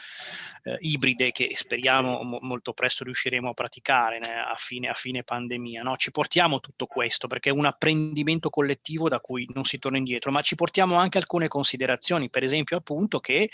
eh, 0.64 0.76
ibride 0.80 1.30
che 1.30 1.52
speriamo 1.54 2.22
mo- 2.22 2.38
molto 2.40 2.72
presto 2.72 3.04
riusciremo 3.04 3.50
a 3.50 3.54
praticare 3.54 4.18
né, 4.18 4.32
a, 4.32 4.54
fine, 4.56 4.88
a, 4.88 4.94
fine, 4.94 5.22
pandemia. 5.22 5.82
No? 5.82 5.96
Ci 5.96 6.10
portiamo 6.10 6.60
tutto 6.60 6.86
questo 6.86 7.26
perché 7.26 7.50
è 7.50 7.52
un 7.52 7.66
apprendimento 7.66 8.50
collettivo 8.50 9.08
da 9.08 9.20
cui 9.20 9.46
non 9.52 9.64
si 9.64 9.78
torna 9.78 9.98
indietro, 9.98 10.30
ma 10.30 10.40
ci 10.40 10.54
portiamo 10.54 10.96
anche 10.96 11.18
alcune 11.18 11.48
considerazioni, 11.48 12.30
per 12.30 12.42
esempio 12.42 12.76
appunto 12.76 13.20
che 13.24 13.48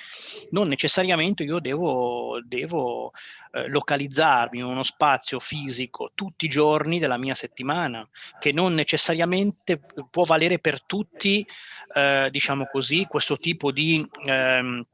non 0.50 0.66
necessariamente 0.66 1.44
io 1.44 1.60
devo, 1.60 2.40
devo 2.44 3.12
eh, 3.52 3.68
localizzarmi 3.68 4.58
in 4.58 4.64
uno 4.64 4.82
spazio 4.82 5.38
fisico 5.38 6.10
tutti 6.12 6.46
i 6.46 6.48
giorni 6.48 6.98
della 6.98 7.18
mia 7.18 7.36
settimana, 7.36 8.06
che 8.40 8.50
non 8.50 8.74
necessariamente 8.74 9.80
può 10.10 10.24
valere 10.24 10.58
per 10.58 10.82
tutti, 10.82 11.46
eh, 11.94 12.28
diciamo 12.32 12.66
così, 12.66 13.06
questo 13.06 13.38
tipo 13.38 13.70
di... 13.70 14.04
Ehm, 14.26 14.84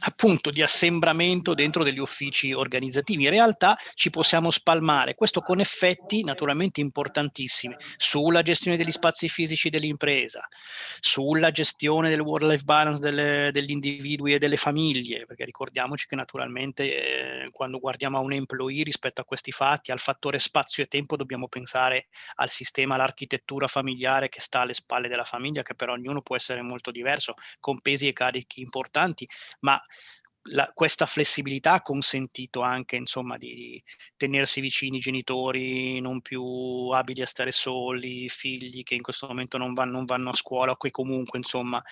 appunto 0.00 0.50
di 0.50 0.62
assembramento 0.62 1.54
dentro 1.54 1.82
degli 1.82 1.98
uffici 1.98 2.52
organizzativi. 2.52 3.24
In 3.24 3.30
realtà 3.30 3.76
ci 3.94 4.10
possiamo 4.10 4.50
spalmare, 4.50 5.14
questo 5.14 5.40
con 5.40 5.60
effetti 5.60 6.22
naturalmente 6.22 6.80
importantissimi 6.80 7.74
sulla 7.96 8.42
gestione 8.42 8.76
degli 8.76 8.92
spazi 8.92 9.28
fisici 9.28 9.70
dell'impresa, 9.70 10.46
sulla 11.00 11.50
gestione 11.50 12.10
del 12.10 12.20
work-life 12.20 12.64
balance 12.64 13.00
delle, 13.00 13.50
degli 13.52 13.70
individui 13.70 14.34
e 14.34 14.38
delle 14.38 14.56
famiglie, 14.56 15.26
perché 15.26 15.44
ricordiamoci 15.44 16.06
che 16.06 16.16
naturalmente 16.16 17.44
eh, 17.44 17.48
quando 17.50 17.78
guardiamo 17.78 18.18
a 18.18 18.20
un 18.20 18.32
employee 18.32 18.84
rispetto 18.84 19.20
a 19.20 19.24
questi 19.24 19.50
fatti, 19.50 19.90
al 19.90 19.98
fattore 19.98 20.38
spazio 20.38 20.82
e 20.84 20.86
tempo, 20.86 21.16
dobbiamo 21.16 21.48
pensare 21.48 22.06
al 22.36 22.50
sistema, 22.50 22.94
all'architettura 22.94 23.66
familiare 23.66 24.28
che 24.28 24.40
sta 24.40 24.60
alle 24.60 24.74
spalle 24.74 25.08
della 25.08 25.24
famiglia, 25.24 25.62
che 25.62 25.74
per 25.74 25.88
ognuno 25.88 26.22
può 26.22 26.36
essere 26.36 26.62
molto 26.62 26.90
diverso, 26.90 27.34
con 27.58 27.80
pesi 27.80 28.06
e 28.06 28.12
carichi 28.12 28.60
importanti, 28.60 29.28
ma 29.60 29.80
la, 30.50 30.70
questa 30.74 31.06
flessibilità 31.06 31.74
ha 31.74 31.82
consentito 31.82 32.60
anche 32.60 32.96
insomma, 32.96 33.36
di 33.36 33.82
tenersi 34.16 34.60
vicini 34.60 34.98
i 34.98 35.00
genitori 35.00 36.00
non 36.00 36.20
più 36.20 36.42
abili 36.92 37.22
a 37.22 37.26
stare 37.26 37.52
soli, 37.52 38.28
figli 38.28 38.82
che 38.82 38.94
in 38.94 39.02
questo 39.02 39.26
momento 39.26 39.58
non 39.58 39.74
vanno, 39.74 39.92
non 39.92 40.04
vanno 40.04 40.30
a 40.30 40.34
scuola 40.34 40.72
o 40.72 40.76
che 40.76 40.90
comunque 40.90 41.38
insomma 41.38 41.82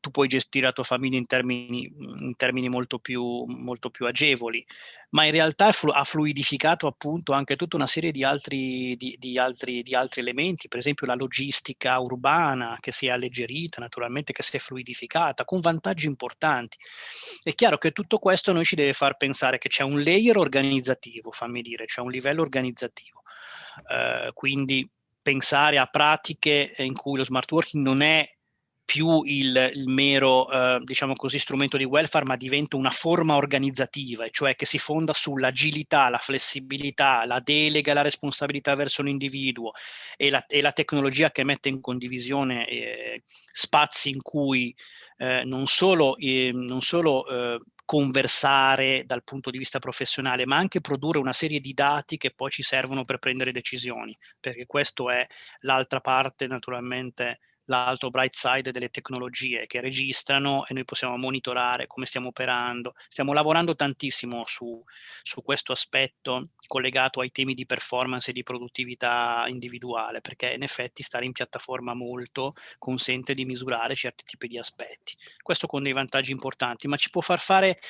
tu 0.00 0.10
puoi 0.10 0.28
gestire 0.28 0.66
la 0.66 0.72
tua 0.72 0.84
famiglia 0.84 1.16
in 1.16 1.26
termini, 1.26 1.92
in 2.20 2.34
termini 2.36 2.68
molto, 2.68 2.98
più, 2.98 3.44
molto, 3.46 3.90
più, 3.90 4.06
agevoli, 4.06 4.64
ma 5.10 5.24
in 5.24 5.32
realtà 5.32 5.66
ha 5.68 6.04
fluidificato 6.04 6.86
appunto 6.86 7.32
anche 7.32 7.56
tutta 7.56 7.76
una 7.76 7.86
serie 7.86 8.12
di 8.12 8.22
altri, 8.22 8.96
di, 8.96 9.16
di, 9.18 9.38
altri, 9.38 9.82
di 9.82 9.94
altri, 9.94 10.20
elementi, 10.20 10.68
per 10.68 10.78
esempio 10.78 11.06
la 11.06 11.14
logistica 11.14 11.98
urbana 11.98 12.76
che 12.80 12.92
si 12.92 13.06
è 13.06 13.10
alleggerita, 13.10 13.80
naturalmente 13.80 14.32
che 14.32 14.42
si 14.42 14.56
è 14.56 14.60
fluidificata, 14.60 15.44
con 15.44 15.60
vantaggi 15.60 16.06
importanti. 16.06 16.76
È 17.42 17.52
chiaro 17.54 17.78
che 17.78 17.92
tutto 17.92 18.18
questo 18.18 18.52
noi 18.52 18.64
ci 18.64 18.76
deve 18.76 18.92
far 18.92 19.16
pensare 19.16 19.58
che 19.58 19.68
c'è 19.68 19.82
un 19.82 20.00
layer 20.00 20.36
organizzativo, 20.36 21.32
fammi 21.32 21.62
dire, 21.62 21.86
c'è 21.86 22.00
un 22.00 22.10
livello 22.10 22.42
organizzativo. 22.42 23.22
Uh, 23.78 24.32
quindi 24.32 24.88
pensare 25.22 25.78
a 25.78 25.86
pratiche 25.86 26.72
in 26.78 26.94
cui 26.94 27.18
lo 27.18 27.24
smart 27.24 27.50
working 27.52 27.84
non 27.84 28.00
è 28.00 28.28
più 28.88 29.22
il, 29.24 29.70
il 29.74 29.86
mero, 29.86 30.50
eh, 30.50 30.80
diciamo 30.82 31.14
così, 31.14 31.38
strumento 31.38 31.76
di 31.76 31.84
welfare, 31.84 32.24
ma 32.24 32.36
diventa 32.38 32.78
una 32.78 32.88
forma 32.88 33.36
organizzativa, 33.36 34.26
cioè 34.30 34.56
che 34.56 34.64
si 34.64 34.78
fonda 34.78 35.12
sull'agilità, 35.12 36.08
la 36.08 36.16
flessibilità, 36.16 37.26
la 37.26 37.38
delega, 37.38 37.92
la 37.92 38.00
responsabilità 38.00 38.74
verso 38.76 39.02
l'individuo 39.02 39.72
e 40.16 40.30
la, 40.30 40.42
e 40.46 40.62
la 40.62 40.72
tecnologia 40.72 41.30
che 41.30 41.44
mette 41.44 41.68
in 41.68 41.82
condivisione 41.82 42.66
eh, 42.66 43.24
spazi 43.52 44.08
in 44.08 44.22
cui 44.22 44.74
eh, 45.18 45.42
non 45.44 45.66
solo, 45.66 46.16
eh, 46.16 46.50
non 46.54 46.80
solo 46.80 47.26
eh, 47.26 47.58
conversare 47.84 49.02
dal 49.04 49.22
punto 49.22 49.50
di 49.50 49.58
vista 49.58 49.80
professionale, 49.80 50.46
ma 50.46 50.56
anche 50.56 50.80
produrre 50.80 51.18
una 51.18 51.34
serie 51.34 51.60
di 51.60 51.74
dati 51.74 52.16
che 52.16 52.32
poi 52.34 52.50
ci 52.50 52.62
servono 52.62 53.04
per 53.04 53.18
prendere 53.18 53.52
decisioni, 53.52 54.16
perché 54.40 54.64
questo 54.64 55.10
è 55.10 55.26
l'altra 55.60 56.00
parte 56.00 56.46
naturalmente 56.46 57.40
l'altro 57.68 58.10
bright 58.10 58.34
side 58.34 58.70
delle 58.70 58.88
tecnologie 58.88 59.66
che 59.66 59.80
registrano 59.80 60.66
e 60.66 60.74
noi 60.74 60.84
possiamo 60.84 61.16
monitorare 61.16 61.86
come 61.86 62.06
stiamo 62.06 62.28
operando. 62.28 62.94
Stiamo 63.08 63.32
lavorando 63.32 63.74
tantissimo 63.74 64.44
su, 64.46 64.82
su 65.22 65.42
questo 65.42 65.72
aspetto 65.72 66.50
collegato 66.66 67.20
ai 67.20 67.30
temi 67.30 67.54
di 67.54 67.66
performance 67.66 68.30
e 68.30 68.32
di 68.32 68.42
produttività 68.42 69.44
individuale, 69.48 70.20
perché 70.20 70.52
in 70.52 70.62
effetti 70.62 71.02
stare 71.02 71.24
in 71.24 71.32
piattaforma 71.32 71.94
molto 71.94 72.52
consente 72.78 73.34
di 73.34 73.44
misurare 73.44 73.94
certi 73.94 74.24
tipi 74.24 74.48
di 74.48 74.58
aspetti. 74.58 75.16
Questo 75.42 75.66
con 75.66 75.82
dei 75.82 75.92
vantaggi 75.92 76.32
importanti, 76.32 76.88
ma 76.88 76.96
ci 76.96 77.10
può 77.10 77.20
far 77.20 77.40
fare, 77.40 77.80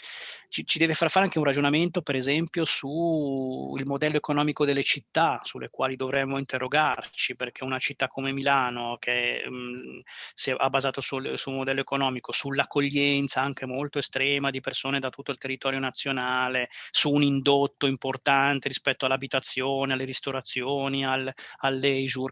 ci, 0.49 0.65
ci 0.65 0.79
deve 0.79 0.95
far 0.95 1.11
fare 1.11 1.25
anche 1.25 1.39
un 1.39 1.45
ragionamento, 1.45 2.03
per 2.03 2.15
esempio, 2.15 2.65
sul 2.65 3.85
modello 3.85 4.17
economico 4.17 4.65
delle 4.65 4.83
città, 4.83 5.41
sulle 5.43 5.71
quali 5.71 5.97
dovremmo 5.97 6.39
interrogarci, 6.39 7.37
perché 7.37 7.65
una 7.65 7.79
città 7.79 8.09
come 8.09 8.33
Milano, 8.33 8.97
che 8.99 9.45
mh, 9.49 9.68
Mhmm, 9.69 10.01
si 10.35 10.51
è 10.51 10.55
basato 10.69 11.01
sul, 11.01 11.39
su 11.39 11.51
modello 11.51 11.81
economico, 11.81 12.33
sull'accoglienza 12.33 13.41
anche 13.41 13.67
molto 13.67 13.99
estrema 13.99 14.51
di 14.51 14.61
persone 14.61 14.99
da 15.01 15.11
tutto 15.11 15.31
il 15.31 15.39
territorio 15.39 15.79
nazionale, 15.79 16.69
su 16.91 17.11
un 17.11 17.23
indotto 17.23 17.87
importante 17.87 18.69
rispetto 18.69 19.07
all'abitazione, 19.07 19.93
alle 19.93 20.05
ristorazioni, 20.05 21.05
al, 21.05 21.33
al 21.59 21.79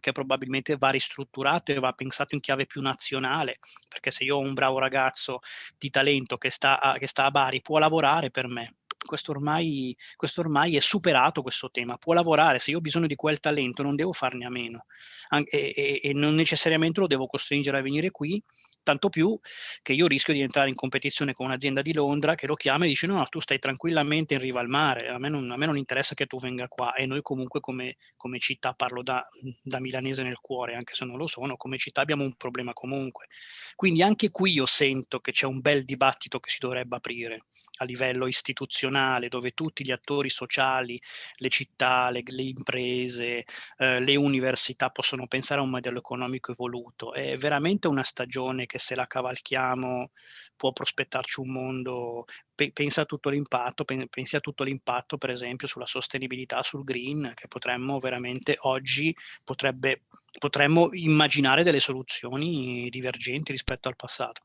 che 0.01 0.13
probabilmente 0.13 0.77
va 0.77 0.89
ristrutturato 0.91 1.73
e 1.73 1.79
va 1.79 1.93
pensato 1.93 2.35
in 2.35 2.41
chiave 2.41 2.67
più 2.67 2.81
nazionale, 2.81 3.59
perché 3.89 4.11
se 4.11 4.25
io 4.25 4.37
ho 4.37 4.41
un 4.41 4.55
bravo 4.55 4.79
ragazzo 4.79 5.41
di 5.79 5.91
talento 5.91 6.37
che 6.39 6.51
sta 6.51 6.81
a, 6.81 6.99
che 6.99 7.07
sta 7.07 7.25
a 7.25 7.31
Bari, 7.31 7.61
può 7.63 7.79
lavorare 7.79 8.31
per 8.31 8.49
me, 8.49 8.77
questo 9.05 9.31
ormai, 9.31 9.97
questo 10.17 10.41
ormai, 10.41 10.77
è 10.77 10.81
superato 10.81 11.43
questo 11.43 11.71
tema, 11.71 11.97
può 11.97 12.13
lavorare, 12.13 12.59
se 12.59 12.71
io 12.71 12.79
ho 12.79 12.81
bisogno 12.81 13.07
di 13.07 13.17
quel 13.17 13.41
talento 13.41 13.83
non 13.83 13.97
devo 13.97 14.13
farne 14.13 14.47
a 14.47 14.51
meno. 14.51 14.87
E, 15.29 15.73
e, 15.75 16.01
e 16.03 16.13
non 16.13 16.35
necessariamente 16.35 17.01
lo 17.01 17.07
devo 17.07 17.27
costringere 17.27 17.79
a 17.79 17.83
venire 17.83 18.11
qui, 18.11 18.43
tanto 18.87 19.09
più 19.09 19.37
che 19.83 19.93
io 19.93 20.07
rischio 20.07 20.33
di 20.33 20.43
entrare 20.43 20.69
in 20.69 20.77
competizione 20.77 21.33
con 21.33 21.47
un'azienda 21.47 21.83
di 21.83 21.93
Londra 21.93 22.37
che 22.37 22.47
lo 22.47 22.55
chiama 22.55 22.85
e 22.85 22.89
dice 22.89 23.09
no, 23.09 23.17
no 23.17 23.27
tu 23.27 23.41
stai 23.41 23.59
tranquillamente 23.59 24.35
in 24.35 24.41
riva 24.41 24.61
al 24.61 24.69
mare, 24.69 25.09
a 25.09 25.19
me 25.19 25.29
non, 25.29 25.51
a 25.51 25.57
me 25.57 25.67
non 25.67 25.77
interessa 25.77 26.15
che 26.15 26.27
tu 26.27 26.39
venga 26.39 26.69
qua 26.69 26.95
e 26.95 27.05
noi 27.05 27.21
comunque 27.21 27.59
come, 27.59 27.97
come 28.17 28.39
città, 28.39 28.75
parlo 28.75 29.03
da, 29.03 29.27
da, 29.65 29.81
milanese 29.81 30.23
nel 30.23 30.39
cuore, 30.41 30.77
anche 30.77 30.95
se 30.95 31.05
non 31.05 31.17
lo 31.17 31.27
sono, 31.27 31.57
come 31.57 31.79
città 31.79 32.01
abbiamo 32.01 32.23
un 32.23 32.37
problema 32.37 32.73
comunque. 32.73 33.27
Quindi 33.75 34.03
anche 34.03 34.31
qui 34.31 34.53
io 34.53 34.67
sento 34.67 35.19
che 35.19 35.33
c'è 35.33 35.47
un 35.47 35.61
bel 35.61 35.85
dibattito 35.85 36.39
che 36.39 36.51
si 36.51 36.59
dovrebbe 36.61 36.95
aprire 36.95 37.47
a 37.79 37.85
livello 37.85 38.29
istituzionale, 38.29 39.29
dove 39.29 39.51
tutti 39.51 39.85
gli 39.85 39.91
attori 39.91 40.31
sociali, 40.31 41.01
le 41.39 41.49
città, 41.49 42.11
le, 42.11 42.23
le 42.25 42.43
imprese, 42.43 43.45
eh, 43.79 44.01
le 44.01 44.17
università 44.17 44.91
possono 44.91 45.27
pensare 45.27 45.61
a 45.61 45.65
un 45.65 45.71
modello 45.71 45.99
economico 45.99 46.53
evoluto. 46.53 47.13
È 47.13 47.37
veramente 47.37 47.89
una 47.89 48.05
stagione 48.05 48.67
che 48.67 48.76
che 48.77 48.79
se 48.79 48.95
la 48.95 49.07
cavalchiamo 49.07 50.11
può 50.55 50.73
prospettarci 50.73 51.41
un 51.41 51.51
mondo, 51.51 52.25
pensa 52.73 53.03
a 53.03 53.05
tutto 53.05 53.31
l'impatto, 53.31 53.85
pensi 53.85 54.37
a 54.37 54.41
tutto 54.41 54.65
l'impatto 54.65 55.19
per 55.19 55.31
esempio 55.31 55.67
sulla 55.67 55.87
sostenibilità, 55.87 56.63
sul 56.63 56.85
green, 56.85 57.33
che 57.35 57.49
potremmo 57.49 57.99
veramente 57.99 58.57
oggi, 58.61 59.15
potrebbe, 59.45 60.03
potremmo 60.39 60.89
immaginare 60.93 61.63
delle 61.63 61.81
soluzioni 61.81 62.89
divergenti 62.91 63.53
rispetto 63.53 63.89
al 63.89 63.97
passato. 63.97 64.43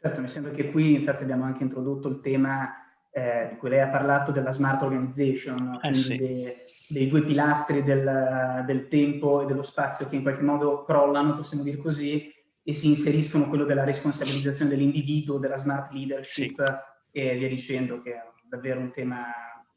Certo, 0.00 0.20
mi 0.20 0.28
sembra 0.28 0.52
che 0.52 0.70
qui 0.70 0.94
infatti 0.94 1.22
abbiamo 1.22 1.44
anche 1.44 1.62
introdotto 1.62 2.08
il 2.08 2.20
tema 2.20 2.74
eh, 3.10 3.48
di 3.50 3.56
cui 3.56 3.68
lei 3.68 3.80
ha 3.80 3.88
parlato 3.88 4.32
della 4.32 4.52
smart 4.52 4.80
organization, 4.82 5.78
eh, 5.82 5.92
sì. 5.92 6.16
dei, 6.16 6.46
dei, 6.88 7.08
due 7.08 7.22
pilastri 7.22 7.82
del, 7.82 8.64
del 8.64 8.88
tempo 8.88 9.42
e 9.42 9.46
dello 9.46 9.62
spazio 9.62 10.08
che 10.08 10.16
in 10.16 10.22
qualche 10.22 10.42
modo 10.42 10.84
crollano, 10.84 11.36
possiamo 11.36 11.62
dire 11.62 11.76
così, 11.76 12.32
e 12.62 12.74
si 12.74 12.88
inseriscono 12.88 13.48
quello 13.48 13.64
della 13.64 13.84
responsabilizzazione 13.84 14.70
dell'individuo, 14.70 15.38
della 15.38 15.56
smart 15.56 15.92
leadership 15.92 16.62
sì. 17.10 17.18
e 17.18 17.36
via 17.36 17.48
dicendo, 17.48 18.00
che 18.00 18.12
è 18.12 18.22
davvero 18.48 18.80
un 18.80 18.90
tema 18.90 19.24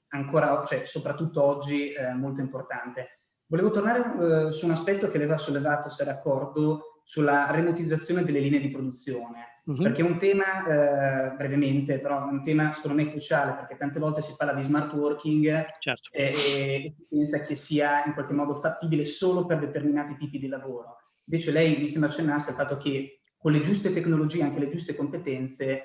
ancora, 0.10 0.64
cioè 0.66 0.84
soprattutto 0.84 1.44
oggi, 1.44 1.92
eh, 1.92 2.14
molto 2.14 2.42
importante. 2.42 3.20
Volevo 3.48 3.70
tornare 3.70 4.48
eh, 4.48 4.52
su 4.52 4.66
un 4.66 4.72
aspetto 4.72 5.10
che 5.10 5.18
aveva 5.18 5.38
sollevato, 5.38 5.90
se 5.90 6.04
d'accordo, 6.04 7.02
sulla 7.04 7.52
remotizzazione 7.52 8.24
delle 8.24 8.40
linee 8.40 8.60
di 8.60 8.70
produzione, 8.70 9.62
uh-huh. 9.66 9.76
perché 9.76 10.02
è 10.02 10.06
un 10.06 10.18
tema, 10.18 10.66
eh, 10.66 11.36
brevemente, 11.36 12.00
però 12.00 12.28
è 12.28 12.32
un 12.32 12.42
tema 12.42 12.72
secondo 12.72 13.02
me 13.02 13.10
cruciale, 13.10 13.54
perché 13.54 13.76
tante 13.76 14.00
volte 14.00 14.22
si 14.22 14.34
parla 14.38 14.54
di 14.54 14.64
smart 14.64 14.94
working 14.94 15.66
certo. 15.80 16.10
e, 16.12 16.26
e 16.26 16.92
si 16.96 17.06
pensa 17.10 17.44
che 17.44 17.56
sia 17.56 18.06
in 18.06 18.14
qualche 18.14 18.34
modo 18.34 18.56
fattibile 18.56 19.06
solo 19.06 19.46
per 19.46 19.60
determinati 19.60 20.16
tipi 20.18 20.40
di 20.40 20.48
lavoro. 20.48 20.98
Invece 21.26 21.52
lei 21.52 21.78
mi 21.78 21.88
sembra 21.88 22.10
accennasse 22.10 22.50
al 22.52 22.56
fatto 22.56 22.78
che 22.78 23.22
con 23.38 23.52
le 23.52 23.60
giuste 23.60 23.92
tecnologie, 23.92 24.44
anche 24.44 24.60
le 24.60 24.70
giuste 24.70 24.96
competenze, 24.96 25.84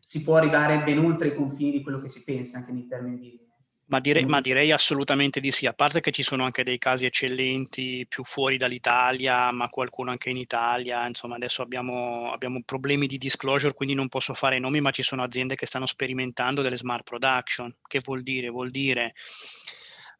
si 0.00 0.22
può 0.22 0.36
arrivare 0.36 0.82
ben 0.82 0.98
oltre 0.98 1.28
i 1.28 1.34
confini 1.34 1.70
di 1.70 1.82
quello 1.82 2.00
che 2.00 2.08
si 2.08 2.22
pensa 2.24 2.58
anche 2.58 2.72
nei 2.72 2.86
termini 2.86 3.18
di... 3.18 3.40
Ma 3.86 4.00
direi, 4.00 4.24
ma 4.24 4.40
direi, 4.40 4.70
assolutamente 4.70 5.38
di 5.38 5.50
sì, 5.50 5.66
a 5.66 5.74
parte 5.74 6.00
che 6.00 6.12
ci 6.12 6.22
sono 6.22 6.44
anche 6.44 6.64
dei 6.64 6.78
casi 6.78 7.04
eccellenti 7.04 8.06
più 8.08 8.24
fuori 8.24 8.56
dall'Italia, 8.56 9.50
ma 9.50 9.68
qualcuno 9.68 10.10
anche 10.10 10.30
in 10.30 10.38
Italia, 10.38 11.06
insomma 11.06 11.34
adesso 11.34 11.60
abbiamo, 11.60 12.32
abbiamo, 12.32 12.62
problemi 12.64 13.06
di 13.06 13.18
disclosure, 13.18 13.74
quindi 13.74 13.94
non 13.94 14.08
posso 14.08 14.32
fare 14.32 14.58
nomi, 14.58 14.80
ma 14.80 14.92
ci 14.92 15.02
sono 15.02 15.22
aziende 15.22 15.56
che 15.56 15.66
stanno 15.66 15.84
sperimentando 15.84 16.62
delle 16.62 16.76
smart 16.78 17.02
production. 17.02 17.74
Che 17.86 18.00
vuol 18.02 18.22
dire? 18.22 18.48
Vuol 18.48 18.70
dire 18.70 19.12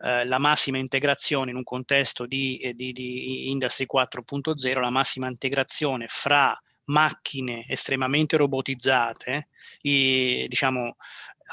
eh, 0.02 0.24
la 0.24 0.38
massima 0.38 0.78
integrazione 0.78 1.50
in 1.50 1.56
un 1.56 1.62
contesto 1.62 2.26
di, 2.26 2.58
eh, 2.58 2.74
di, 2.74 2.92
di 2.92 3.50
Industry 3.50 3.86
4.0, 3.92 4.80
la 4.80 4.90
massima 4.90 5.28
integrazione 5.28 6.06
fra 6.08 6.60
macchine 6.86 7.64
estremamente 7.68 8.36
robotizzate, 8.36 9.48
i, 9.82 10.46
diciamo 10.48 10.96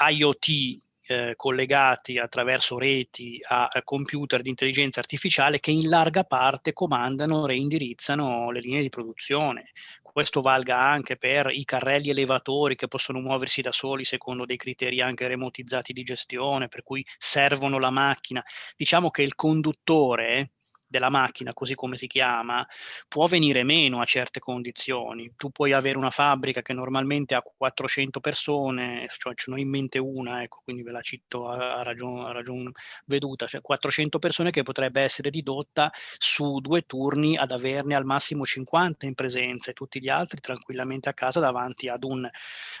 IoT 0.08 0.78
eh, 1.10 1.34
collegati 1.34 2.18
attraverso 2.18 2.78
reti 2.78 3.40
a, 3.42 3.66
a, 3.66 3.82
computer 3.82 4.42
di 4.42 4.48
intelligenza 4.48 5.00
artificiale 5.00 5.58
che 5.58 5.72
in 5.72 5.88
larga 5.88 6.22
parte 6.22 6.72
comandano, 6.72 7.46
reindirizzano 7.46 8.50
le 8.52 8.60
linee 8.60 8.82
di 8.82 8.88
produzione. 8.90 9.72
Questo 10.02 10.40
valga 10.40 10.78
anche 10.78 11.16
per 11.16 11.48
i 11.50 11.64
carrelli 11.64 12.10
elevatori 12.10 12.76
che 12.76 12.88
possono 12.88 13.20
muoversi 13.20 13.60
da 13.60 13.72
soli 13.72 14.04
secondo 14.04 14.44
dei 14.44 14.56
criteri 14.56 15.00
anche 15.00 15.26
remotizzati 15.26 15.92
di 15.92 16.02
gestione, 16.02 16.68
per 16.68 16.82
cui 16.82 17.04
servono 17.18 17.78
la 17.78 17.90
macchina. 17.90 18.44
Diciamo 18.76 19.10
che 19.10 19.22
il 19.22 19.34
conduttore 19.34 20.50
della 20.90 21.08
macchina, 21.08 21.52
così 21.52 21.76
come 21.76 21.96
si 21.96 22.08
chiama, 22.08 22.66
può 23.06 23.26
venire 23.26 23.62
meno 23.62 24.00
a 24.00 24.04
certe 24.04 24.40
condizioni. 24.40 25.30
Tu 25.36 25.50
puoi 25.50 25.72
avere 25.72 25.96
una 25.96 26.10
fabbrica 26.10 26.62
che 26.62 26.72
normalmente 26.72 27.36
ha 27.36 27.42
400 27.42 28.18
persone, 28.18 29.06
cioè 29.16 29.34
ce 29.34 29.50
n'ho 29.50 29.56
in 29.56 29.68
mente 29.68 29.98
una, 29.98 30.42
ecco, 30.42 30.62
quindi 30.64 30.82
ve 30.82 30.90
la 30.90 31.00
cito 31.00 31.48
a, 31.48 31.82
ragion, 31.84 32.26
a 32.26 32.32
ragion 32.32 32.70
veduta, 33.06 33.46
cioè 33.46 33.60
400 33.60 34.18
persone 34.18 34.50
che 34.50 34.64
potrebbe 34.64 35.00
essere 35.00 35.30
ridotta 35.30 35.92
su 36.18 36.58
due 36.58 36.82
turni 36.82 37.36
ad 37.36 37.52
averne 37.52 37.94
al 37.94 38.04
massimo 38.04 38.44
50 38.44 39.06
in 39.06 39.14
presenza 39.14 39.70
e 39.70 39.74
tutti 39.74 40.00
gli 40.00 40.08
altri 40.08 40.40
tranquillamente 40.40 41.08
a 41.08 41.14
casa 41.14 41.38
davanti 41.38 41.86
ad, 41.86 42.02
un, 42.02 42.28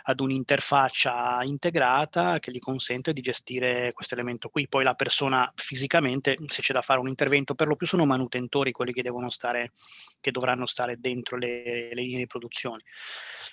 ad 0.02 0.20
un'interfaccia 0.20 1.38
integrata 1.44 2.40
che 2.40 2.50
gli 2.50 2.58
consente 2.58 3.12
di 3.12 3.20
gestire 3.20 3.92
questo 3.92 4.14
elemento 4.14 4.48
qui. 4.48 4.66
Poi 4.66 4.82
la 4.82 4.94
persona 4.94 5.50
fisicamente, 5.54 6.36
se 6.46 6.60
c'è 6.60 6.72
da 6.72 6.82
fare 6.82 6.98
un 6.98 7.06
intervento 7.08 7.54
per 7.54 7.68
lo 7.68 7.76
più 7.76 7.86
sono 7.86 7.99
sono 8.00 8.06
manutentori 8.06 8.72
quelli 8.72 8.92
che 8.92 9.02
devono 9.02 9.30
stare, 9.30 9.72
che 10.20 10.30
dovranno 10.30 10.66
stare 10.66 10.96
dentro 10.98 11.36
le, 11.36 11.92
le 11.92 12.02
linee 12.02 12.18
di 12.18 12.26
produzione. 12.26 12.82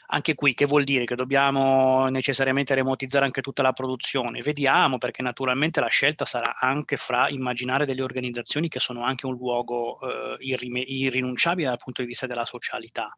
Anche 0.08 0.36
qui 0.36 0.54
che 0.54 0.66
vuol 0.66 0.86
dire 0.86 1.04
che 1.04 1.16
dobbiamo 1.16 2.08
necessariamente 2.08 2.74
remotizzare 2.74 3.26
anche 3.26 3.42
tutta 3.42 3.62
la 3.62 3.74
produzione? 3.74 4.42
Vediamo 4.42 4.98
perché 4.98 5.22
naturalmente 5.22 5.82
la 5.82 5.88
scelta 5.88 6.24
sarà 6.24 6.56
anche 6.58 6.96
fra 6.96 7.28
immaginare 7.30 7.86
delle 7.86 8.04
organizzazioni 8.04 8.70
che 8.70 8.80
sono 8.80 9.04
anche 9.04 9.26
un 9.26 9.34
luogo 9.34 10.00
eh, 10.00 10.38
irrime- 10.40 10.80
irrinunciabile 10.80 11.68
dal 11.68 11.78
punto 11.78 12.02
di 12.02 12.08
vista 12.08 12.26
della 12.26 12.46
socialità. 12.46 13.14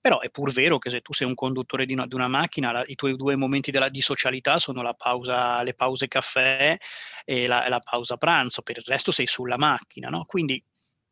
Però 0.00 0.20
è 0.20 0.30
pur 0.30 0.52
vero 0.52 0.78
che 0.78 0.90
se 0.90 1.00
tu 1.00 1.12
sei 1.12 1.26
un 1.26 1.34
conduttore 1.34 1.84
di 1.84 1.92
una, 1.92 2.06
di 2.06 2.14
una 2.14 2.28
macchina, 2.28 2.70
la, 2.70 2.84
i 2.86 2.94
tuoi 2.94 3.16
due 3.16 3.36
momenti 3.36 3.70
della, 3.70 3.88
di 3.88 4.00
socialità 4.00 4.58
sono 4.58 4.80
la 4.80 4.94
pausa, 4.94 5.62
le 5.62 5.74
pause 5.74 6.08
caffè 6.08 6.76
e 7.24 7.46
la, 7.46 7.68
la 7.68 7.80
pausa 7.80 8.16
pranzo, 8.16 8.62
per 8.62 8.78
il 8.78 8.84
resto 8.86 9.10
sei 9.10 9.26
sulla 9.26 9.58
macchina, 9.58 10.08
no? 10.08 10.24
Quindi 10.24 10.62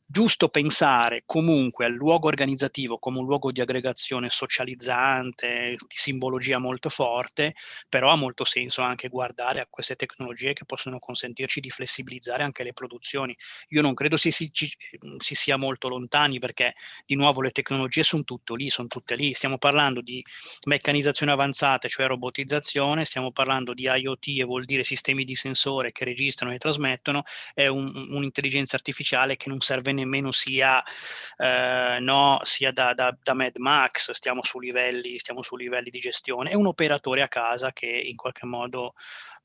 giusto 0.08 0.48
pensare 0.48 1.24
comunque 1.26 1.84
al 1.84 1.92
luogo 1.92 2.28
organizzativo 2.28 2.98
come 2.98 3.18
un 3.18 3.26
luogo 3.26 3.50
di 3.50 3.60
aggregazione 3.60 4.30
socializzante, 4.30 5.74
di 5.76 5.96
simbologia 5.96 6.58
molto 6.58 6.88
forte, 6.88 7.54
però 7.88 8.10
ha 8.10 8.16
molto 8.16 8.44
senso 8.44 8.82
anche 8.82 9.08
guardare 9.08 9.60
a 9.60 9.66
queste 9.68 9.96
tecnologie 9.96 10.52
che 10.52 10.64
possono 10.64 11.00
consentirci 11.00 11.58
di 11.60 11.70
flessibilizzare 11.70 12.44
anche 12.44 12.62
le 12.62 12.72
produzioni. 12.72 13.36
Io 13.70 13.82
non 13.82 13.94
credo 13.94 14.16
si, 14.16 14.30
si, 14.30 14.48
si 14.52 15.34
sia 15.34 15.56
molto 15.56 15.88
lontani 15.88 16.38
perché 16.38 16.74
di 17.04 17.16
nuovo 17.16 17.42
le 17.42 17.50
tecnologie 17.50 18.04
sono 18.04 18.22
tutto 18.22 18.54
lì, 18.54 18.70
sono 18.70 18.86
tutte 18.86 19.16
lì. 19.16 19.34
Stiamo 19.34 19.58
parlando 19.58 20.00
di 20.02 20.24
meccanizzazione 20.66 21.32
avanzata, 21.32 21.88
cioè 21.88 22.06
robotizzazione, 22.06 23.04
stiamo 23.04 23.32
parlando 23.32 23.74
di 23.74 23.82
IoT 23.92 24.38
e 24.38 24.44
vuol 24.44 24.64
dire 24.64 24.84
sistemi 24.84 25.24
di 25.24 25.34
sensore 25.34 25.90
che 25.90 26.04
registrano 26.04 26.54
e 26.54 26.58
trasmettono, 26.58 27.24
è 27.54 27.66
un, 27.66 27.90
un'intelligenza 28.10 28.76
artificiale 28.76 29.36
che 29.36 29.48
non 29.48 29.60
serve 29.60 29.94
nemmeno 29.96 30.30
sia, 30.30 30.82
eh, 31.36 31.98
no, 32.00 32.38
sia 32.42 32.70
da, 32.72 32.94
da, 32.94 33.16
da, 33.20 33.34
Mad 33.34 33.56
Max, 33.56 34.12
stiamo 34.12 34.42
su, 34.44 34.60
livelli, 34.60 35.18
stiamo 35.18 35.42
su 35.42 35.56
livelli 35.56 35.90
di 35.90 35.98
gestione, 35.98 36.50
è 36.50 36.54
un 36.54 36.66
operatore 36.66 37.22
a 37.22 37.28
casa 37.28 37.72
che 37.72 37.86
in 37.86 38.16
qualche 38.16 38.46
modo 38.46 38.94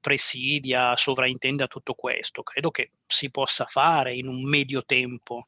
presidia, 0.01 0.95
sovraintende 0.95 1.63
a 1.63 1.67
tutto 1.67 1.93
questo. 1.93 2.43
Credo 2.43 2.71
che 2.71 2.91
si 3.05 3.29
possa 3.31 3.65
fare 3.65 4.13
in 4.15 4.27
un 4.27 4.43
medio 4.43 4.83
tempo. 4.83 5.47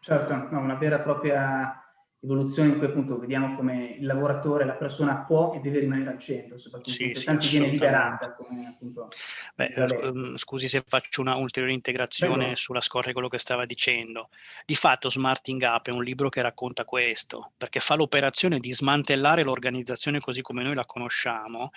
Certo, 0.00 0.34
no, 0.34 0.58
una 0.58 0.74
vera 0.74 0.96
e 0.96 1.00
propria 1.00 1.79
evoluzione 2.22 2.70
in 2.70 2.78
cui 2.78 2.86
appunto 2.86 3.18
vediamo 3.18 3.56
come 3.56 3.96
il 3.98 4.04
lavoratore, 4.04 4.66
la 4.66 4.74
persona 4.74 5.24
può 5.24 5.54
e 5.54 5.60
deve 5.60 5.78
rimanere 5.78 6.10
al 6.10 6.18
centro, 6.18 6.58
soprattutto 6.58 6.92
sì, 6.92 7.14
sì, 7.14 7.28
anzi 7.28 7.56
viene 7.56 7.72
liberata. 7.72 8.34
Come, 8.36 8.66
appunto, 8.66 9.08
Beh, 9.54 9.66
ehm, 9.68 10.36
scusi 10.36 10.68
se 10.68 10.84
faccio 10.86 11.22
una 11.22 11.36
ulteriore 11.36 11.72
integrazione 11.72 12.36
Prego. 12.36 12.56
sulla 12.56 12.82
scorta 12.82 13.08
di 13.08 13.14
quello 13.14 13.28
che 13.28 13.38
stava 13.38 13.64
dicendo. 13.64 14.28
Di 14.66 14.74
fatto 14.74 15.08
Smarting 15.08 15.62
Up 15.62 15.88
è 15.88 15.92
un 15.92 16.04
libro 16.04 16.28
che 16.28 16.42
racconta 16.42 16.84
questo, 16.84 17.52
perché 17.56 17.80
fa 17.80 17.94
l'operazione 17.94 18.58
di 18.58 18.72
smantellare 18.74 19.42
l'organizzazione 19.42 20.20
così 20.20 20.42
come 20.42 20.62
noi 20.62 20.74
la 20.74 20.84
conosciamo, 20.84 21.70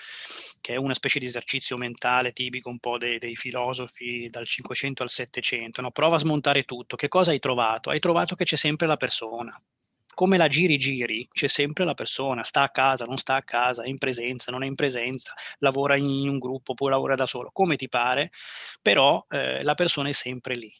che 0.59 0.73
è 0.73 0.77
una 0.77 0.93
specie 0.93 1.19
di 1.19 1.25
esercizio 1.25 1.77
mentale 1.77 2.33
tipico 2.33 2.69
un 2.69 2.79
po' 2.79 2.97
dei, 2.97 3.17
dei 3.17 3.37
filosofi 3.37 4.27
dal 4.29 4.45
500 4.45 5.03
al 5.03 5.09
700. 5.09 5.81
No? 5.81 5.91
Prova 5.91 6.17
a 6.17 6.19
smontare 6.19 6.63
tutto. 6.63 6.97
Che 6.97 7.07
cosa 7.07 7.31
hai 7.31 7.39
trovato? 7.39 7.89
Hai 7.91 7.99
trovato 7.99 8.35
che 8.35 8.43
c'è 8.43 8.57
sempre 8.57 8.87
la 8.87 8.97
persona 8.97 9.57
come 10.13 10.37
la 10.37 10.47
giri 10.47 10.77
giri, 10.77 11.27
c'è 11.31 11.47
sempre 11.47 11.85
la 11.85 11.93
persona, 11.93 12.43
sta 12.43 12.63
a 12.63 12.69
casa, 12.69 13.05
non 13.05 13.17
sta 13.17 13.35
a 13.35 13.43
casa, 13.43 13.83
è 13.83 13.89
in 13.89 13.97
presenza, 13.97 14.51
non 14.51 14.63
è 14.63 14.67
in 14.67 14.75
presenza, 14.75 15.33
lavora 15.59 15.95
in 15.95 16.27
un 16.29 16.37
gruppo, 16.37 16.73
poi 16.73 16.89
lavora 16.89 17.15
da 17.15 17.27
solo, 17.27 17.49
come 17.51 17.75
ti 17.75 17.89
pare, 17.89 18.31
però 18.81 19.25
eh, 19.29 19.63
la 19.63 19.75
persona 19.75 20.09
è 20.09 20.13
sempre 20.13 20.55
lì. 20.55 20.71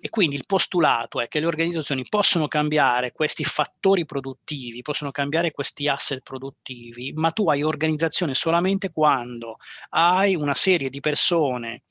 E 0.00 0.08
quindi 0.08 0.36
il 0.36 0.44
postulato 0.46 1.20
è 1.20 1.28
che 1.28 1.40
le 1.40 1.46
organizzazioni 1.46 2.04
possono 2.08 2.48
cambiare 2.48 3.12
questi 3.12 3.44
fattori 3.44 4.04
produttivi, 4.04 4.82
possono 4.82 5.10
cambiare 5.10 5.52
questi 5.52 5.88
asset 5.88 6.22
produttivi, 6.22 7.12
ma 7.14 7.30
tu 7.30 7.48
hai 7.48 7.62
organizzazione 7.62 8.34
solamente 8.34 8.90
quando 8.90 9.56
hai 9.90 10.34
una 10.34 10.54
serie 10.54 10.90
di 10.90 11.00
persone 11.00 11.82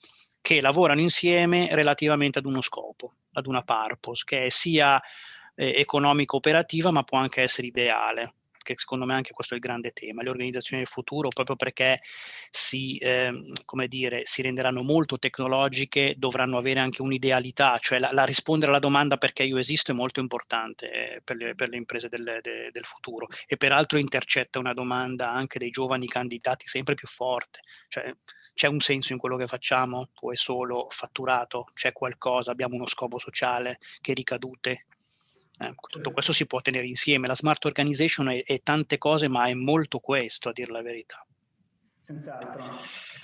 che 0.41 0.61
lavorano 0.61 1.01
insieme 1.01 1.67
relativamente 1.71 2.39
ad 2.39 2.45
uno 2.45 2.61
scopo, 2.61 3.15
ad 3.33 3.45
una 3.45 3.61
purpose, 3.61 4.23
che 4.25 4.47
sia 4.49 5.01
eh, 5.59 5.73
economico-operativa, 5.79 6.89
ma 6.91 7.03
può 7.03 7.17
anche 7.17 7.41
essere 7.41 7.67
ideale 7.67 8.33
che 8.61 8.75
secondo 8.77 9.05
me 9.05 9.15
anche 9.15 9.31
questo 9.31 9.55
è 9.55 9.57
il 9.57 9.63
grande 9.63 9.93
tema, 9.93 10.21
le 10.21 10.29
organizzazioni 10.29 10.83
del 10.83 10.91
futuro, 10.91 11.29
proprio 11.29 11.55
perché 11.55 12.01
si, 12.51 12.97
eh, 12.97 13.31
dire, 13.87 14.25
si 14.25 14.43
renderanno 14.43 14.83
molto 14.83 15.17
tecnologiche, 15.17 16.13
dovranno 16.17 16.57
avere 16.57 16.79
anche 16.79 17.01
un'idealità, 17.01 17.79
cioè 17.79 17.97
la, 17.97 18.09
la 18.11 18.25
rispondere 18.25 18.69
alla 18.69 18.79
domanda 18.79 19.17
perché 19.17 19.41
io 19.41 19.57
esisto 19.57 19.91
è 19.91 19.95
molto 19.95 20.19
importante 20.19 20.91
eh, 20.91 21.21
per, 21.23 21.37
le, 21.37 21.55
per, 21.55 21.69
le, 21.69 21.77
imprese 21.77 22.09
del, 22.09 22.39
de, 22.43 22.69
del, 22.71 22.85
futuro. 22.85 23.27
E 23.47 23.57
peraltro 23.57 23.97
intercetta 23.97 24.59
una 24.59 24.73
domanda 24.73 25.31
anche 25.31 25.57
dei 25.57 25.71
giovani 25.71 26.05
candidati 26.05 26.67
sempre 26.67 26.93
più 26.93 27.07
forte, 27.07 27.61
cioè 27.87 28.11
c'è 28.53 28.67
un 28.67 28.81
senso 28.81 29.13
in 29.13 29.19
quello 29.19 29.37
che 29.37 29.47
facciamo 29.47 30.09
o 30.13 30.31
è 30.31 30.35
solo 30.35 30.87
fatturato, 30.89 31.69
c'è 31.73 31.91
qualcosa, 31.91 32.51
abbiamo 32.51 32.75
uno 32.75 32.87
scopo 32.87 33.17
sociale, 33.17 33.79
che 34.01 34.13
ricadute 34.13 34.85
eh, 35.59 35.73
tutto 35.89 36.11
questo 36.11 36.31
si 36.31 36.45
può 36.45 36.61
tenere 36.61 36.85
insieme. 36.85 37.27
La 37.27 37.35
smart 37.35 37.65
organization 37.65 38.29
è, 38.29 38.43
è, 38.45 38.61
tante 38.61 38.97
cose, 38.97 39.27
ma 39.27 39.45
è 39.45 39.53
molto 39.53 39.99
questo, 39.99 40.49
a 40.49 40.51
dire 40.53 40.71
la 40.71 40.81
verità. 40.81 41.25
Senz'altro. 42.01 42.63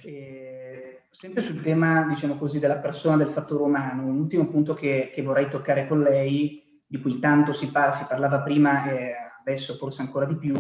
E 0.04 1.04
sempre 1.10 1.42
sul 1.42 1.62
tema, 1.62 2.06
diciamo 2.06 2.38
così, 2.38 2.60
della 2.60 2.78
persona, 2.78 3.18
del 3.18 3.30
fattore 3.30 3.64
umano, 3.64 4.06
un 4.06 4.20
ultimo 4.20 4.48
punto 4.48 4.74
che, 4.74 5.12
che 5.14 5.22
vorrei 5.22 5.50
toccare 5.50 5.88
con 5.88 6.02
lei, 6.02 6.84
di 6.86 7.00
cui 7.00 7.20
tanto 7.20 7.54
si, 7.54 7.72
parla, 7.72 7.94
si 7.94 8.06
parlava 8.06 8.42
prima 8.42 8.92
e 8.92 9.14
adesso 9.40 9.74
forse 9.76 10.02
ancora 10.02 10.26
di 10.26 10.36
più, 10.36 10.56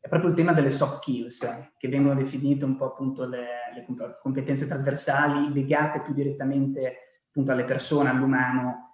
è 0.00 0.08
proprio 0.08 0.30
il 0.30 0.36
tema 0.36 0.52
delle 0.52 0.70
soft 0.70 0.94
skills, 0.94 1.72
che 1.76 1.88
vengono 1.88 2.14
definite 2.14 2.64
un 2.64 2.76
po' 2.76 2.86
appunto 2.86 3.26
le, 3.26 3.46
le 3.74 3.84
competenze 4.22 4.66
trasversali 4.66 5.52
legate 5.52 6.00
più 6.00 6.14
direttamente 6.14 6.96
appunto 7.28 7.52
alle 7.52 7.64
persone, 7.64 8.08
all'umano, 8.08 8.87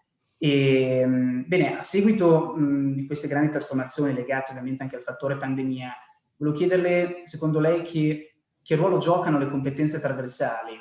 e, 0.45 0.99
ehm, 1.01 1.45
bene, 1.47 1.79
a 1.79 1.83
seguito 1.83 2.53
mh, 2.55 2.93
di 2.93 3.07
queste 3.07 3.29
grandi 3.29 3.51
trasformazioni 3.51 4.13
legate 4.13 4.51
ovviamente 4.51 4.83
anche 4.83 4.97
al 4.97 5.03
fattore 5.03 5.39
pandemia, 5.39 5.91
volevo 6.37 6.55
chiederle, 6.55 7.23
secondo 7.23 7.61
lei, 7.61 7.81
che, 7.81 8.35
che 8.63 8.77
ruolo 8.77 8.99
giocano 8.99 9.39
le 9.39 9.49
competenze 9.49 10.01
trasversali? 10.01 10.79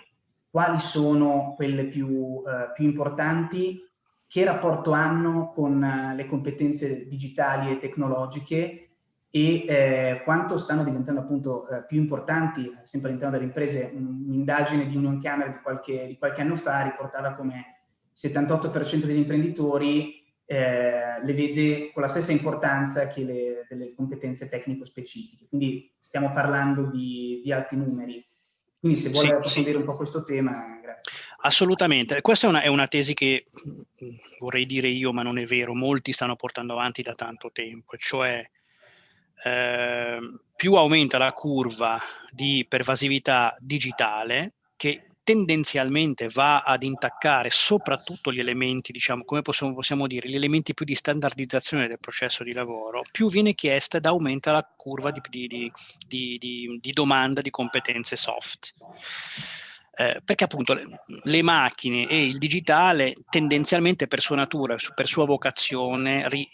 Quali 0.49 0.77
sono 0.77 1.53
quelle 1.55 1.85
più, 1.85 2.43
eh, 2.45 2.73
più 2.73 2.83
importanti? 2.83 3.79
Che 4.27 4.43
rapporto 4.43 4.91
hanno 4.91 5.53
con 5.53 5.81
uh, 5.81 6.13
le 6.13 6.25
competenze 6.25 7.07
digitali 7.07 7.71
e 7.71 7.77
tecnologiche? 7.77 8.89
E 9.29 9.65
eh, 9.65 10.21
quanto 10.25 10.57
stanno 10.57 10.83
diventando 10.83 11.21
appunto 11.21 11.69
eh, 11.69 11.85
più 11.85 11.99
importanti, 11.99 12.69
sempre 12.81 13.07
all'interno 13.07 13.37
delle 13.37 13.47
imprese, 13.47 13.93
un'indagine 13.95 14.87
di 14.87 14.97
Union 14.97 15.21
Camera 15.21 15.49
di 15.49 15.59
qualche, 15.63 16.05
di 16.05 16.17
qualche 16.17 16.41
anno 16.41 16.55
fa 16.55 16.81
riportava 16.81 17.33
come 17.33 17.72
78% 18.15 19.05
degli 19.05 19.17
imprenditori 19.17 20.23
eh, 20.45 21.23
le 21.23 21.33
vede 21.33 21.91
con 21.91 22.01
la 22.01 22.07
stessa 22.07 22.31
importanza 22.31 23.07
che 23.07 23.23
le, 23.23 23.65
delle 23.69 23.93
competenze 23.95 24.49
tecnico-specifiche. 24.49 25.47
Quindi 25.47 25.93
stiamo 25.99 26.31
parlando 26.33 26.85
di, 26.85 27.41
di 27.43 27.51
alti 27.51 27.75
numeri. 27.75 28.25
Quindi 28.79 28.99
se 28.99 29.09
vuole 29.09 29.29
sì, 29.29 29.33
approfondire 29.33 29.75
sì. 29.75 29.79
un 29.79 29.85
po' 29.85 29.95
questo 29.95 30.23
tema, 30.23 30.79
grazie. 30.81 31.11
Assolutamente, 31.45 32.21
questa 32.21 32.47
è 32.47 32.49
una, 32.49 32.61
è 32.61 32.67
una, 32.67 32.87
tesi 32.87 33.13
che 33.13 33.45
vorrei 34.39 34.65
dire 34.65 34.89
io, 34.89 35.13
ma 35.13 35.23
non 35.23 35.37
è 35.37 35.45
vero, 35.45 35.73
molti 35.73 36.11
stanno 36.11 36.35
portando 36.35 36.73
avanti 36.73 37.01
da 37.01 37.13
tanto 37.13 37.49
tempo, 37.53 37.95
cioè 37.95 38.45
eh, 39.45 40.19
più 40.55 40.73
aumenta 40.73 41.17
la 41.17 41.31
curva 41.31 41.97
di 42.29 42.65
pervasività 42.67 43.55
digitale, 43.59 44.55
che 44.75 45.07
tendenzialmente 45.23 46.27
va 46.27 46.61
ad 46.61 46.83
intaccare 46.83 47.49
soprattutto 47.49 48.31
gli 48.31 48.39
elementi, 48.39 48.91
diciamo, 48.91 49.23
come 49.23 49.41
possiamo, 49.41 49.73
possiamo, 49.73 50.07
dire, 50.07 50.27
gli 50.27 50.35
elementi 50.35 50.73
più 50.73 50.85
di 50.85 50.95
standardizzazione 50.95 51.87
del 51.87 51.99
processo 51.99 52.43
di 52.43 52.53
lavoro, 52.53 53.01
più 53.11 53.29
viene 53.29 53.53
chiesta 53.53 53.97
ed 53.97 54.05
aumenta 54.05 54.51
la 54.51 54.73
curva 54.75 55.11
di, 55.11 55.21
di, 55.29 55.71
di, 56.07 56.79
di 56.79 56.91
domanda 56.91 57.41
di 57.41 57.49
competenze 57.49 58.15
soft. 58.15 58.73
Eh, 59.95 60.21
perché 60.25 60.45
appunto 60.45 60.73
le, 60.73 60.85
le, 61.25 61.43
macchine 61.43 62.07
e 62.07 62.25
il 62.25 62.39
digitale 62.39 63.13
tendenzialmente 63.29 64.07
per 64.07 64.21
sua 64.21 64.35
natura, 64.35 64.75
per 64.95 65.07
sua 65.07 65.23
vocazione, 65.23 66.27
ri, 66.29 66.47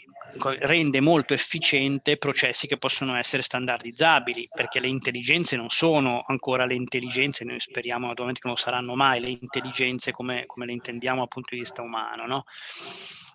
rende 0.59 0.99
molto 0.99 1.33
efficiente 1.33 2.17
processi 2.17 2.67
che 2.67 2.77
possono 2.77 3.15
essere 3.15 3.41
standardizzabili, 3.41 4.49
perché 4.53 4.81
le 4.81 4.89
intelligenze 4.89 5.55
non 5.55 5.69
sono 5.69 6.25
ancora 6.27 6.65
le 6.65 6.73
intelligenze, 6.73 7.45
noi 7.45 7.61
speriamo 7.61 8.07
naturalmente 8.07 8.41
che 8.41 8.47
non 8.49 8.57
saranno 8.57 8.93
mai 8.95 9.21
le 9.21 9.29
intelligenze 9.29 10.11
come, 10.11 10.45
come 10.45 10.65
le 10.65 10.73
intendiamo 10.73 11.19
dal 11.19 11.29
punto 11.29 11.55
di 11.55 11.61
vista 11.61 11.81
umano, 11.81 12.25
no? 12.25 12.43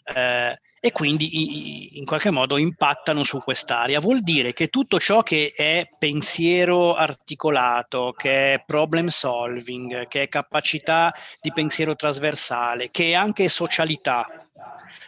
Eh, 0.05 0.59
e 0.85 0.93
quindi 0.93 1.97
in 1.99 2.05
qualche 2.05 2.31
modo 2.31 2.59
impattano 2.59 3.25
su 3.25 3.39
quest'area. 3.39 4.01
Vuol 4.01 4.21
dire 4.21 4.53
che 4.53 4.69
tutto 4.69 5.01
ciò 5.01 5.23
che 5.23 5.51
è 5.57 5.89
pensiero 5.99 6.95
articolato, 6.95 8.13
che 8.15 8.55
è 8.55 8.63
problem 8.67 9.07
solving, 9.07 10.07
che 10.09 10.25
è 10.25 10.29
capacità 10.29 11.11
di 11.41 11.51
pensiero 11.55 11.97
trasversale, 11.97 12.91
che 12.91 13.13
è 13.13 13.15
anche 13.15 13.49
socialità, 13.49 14.44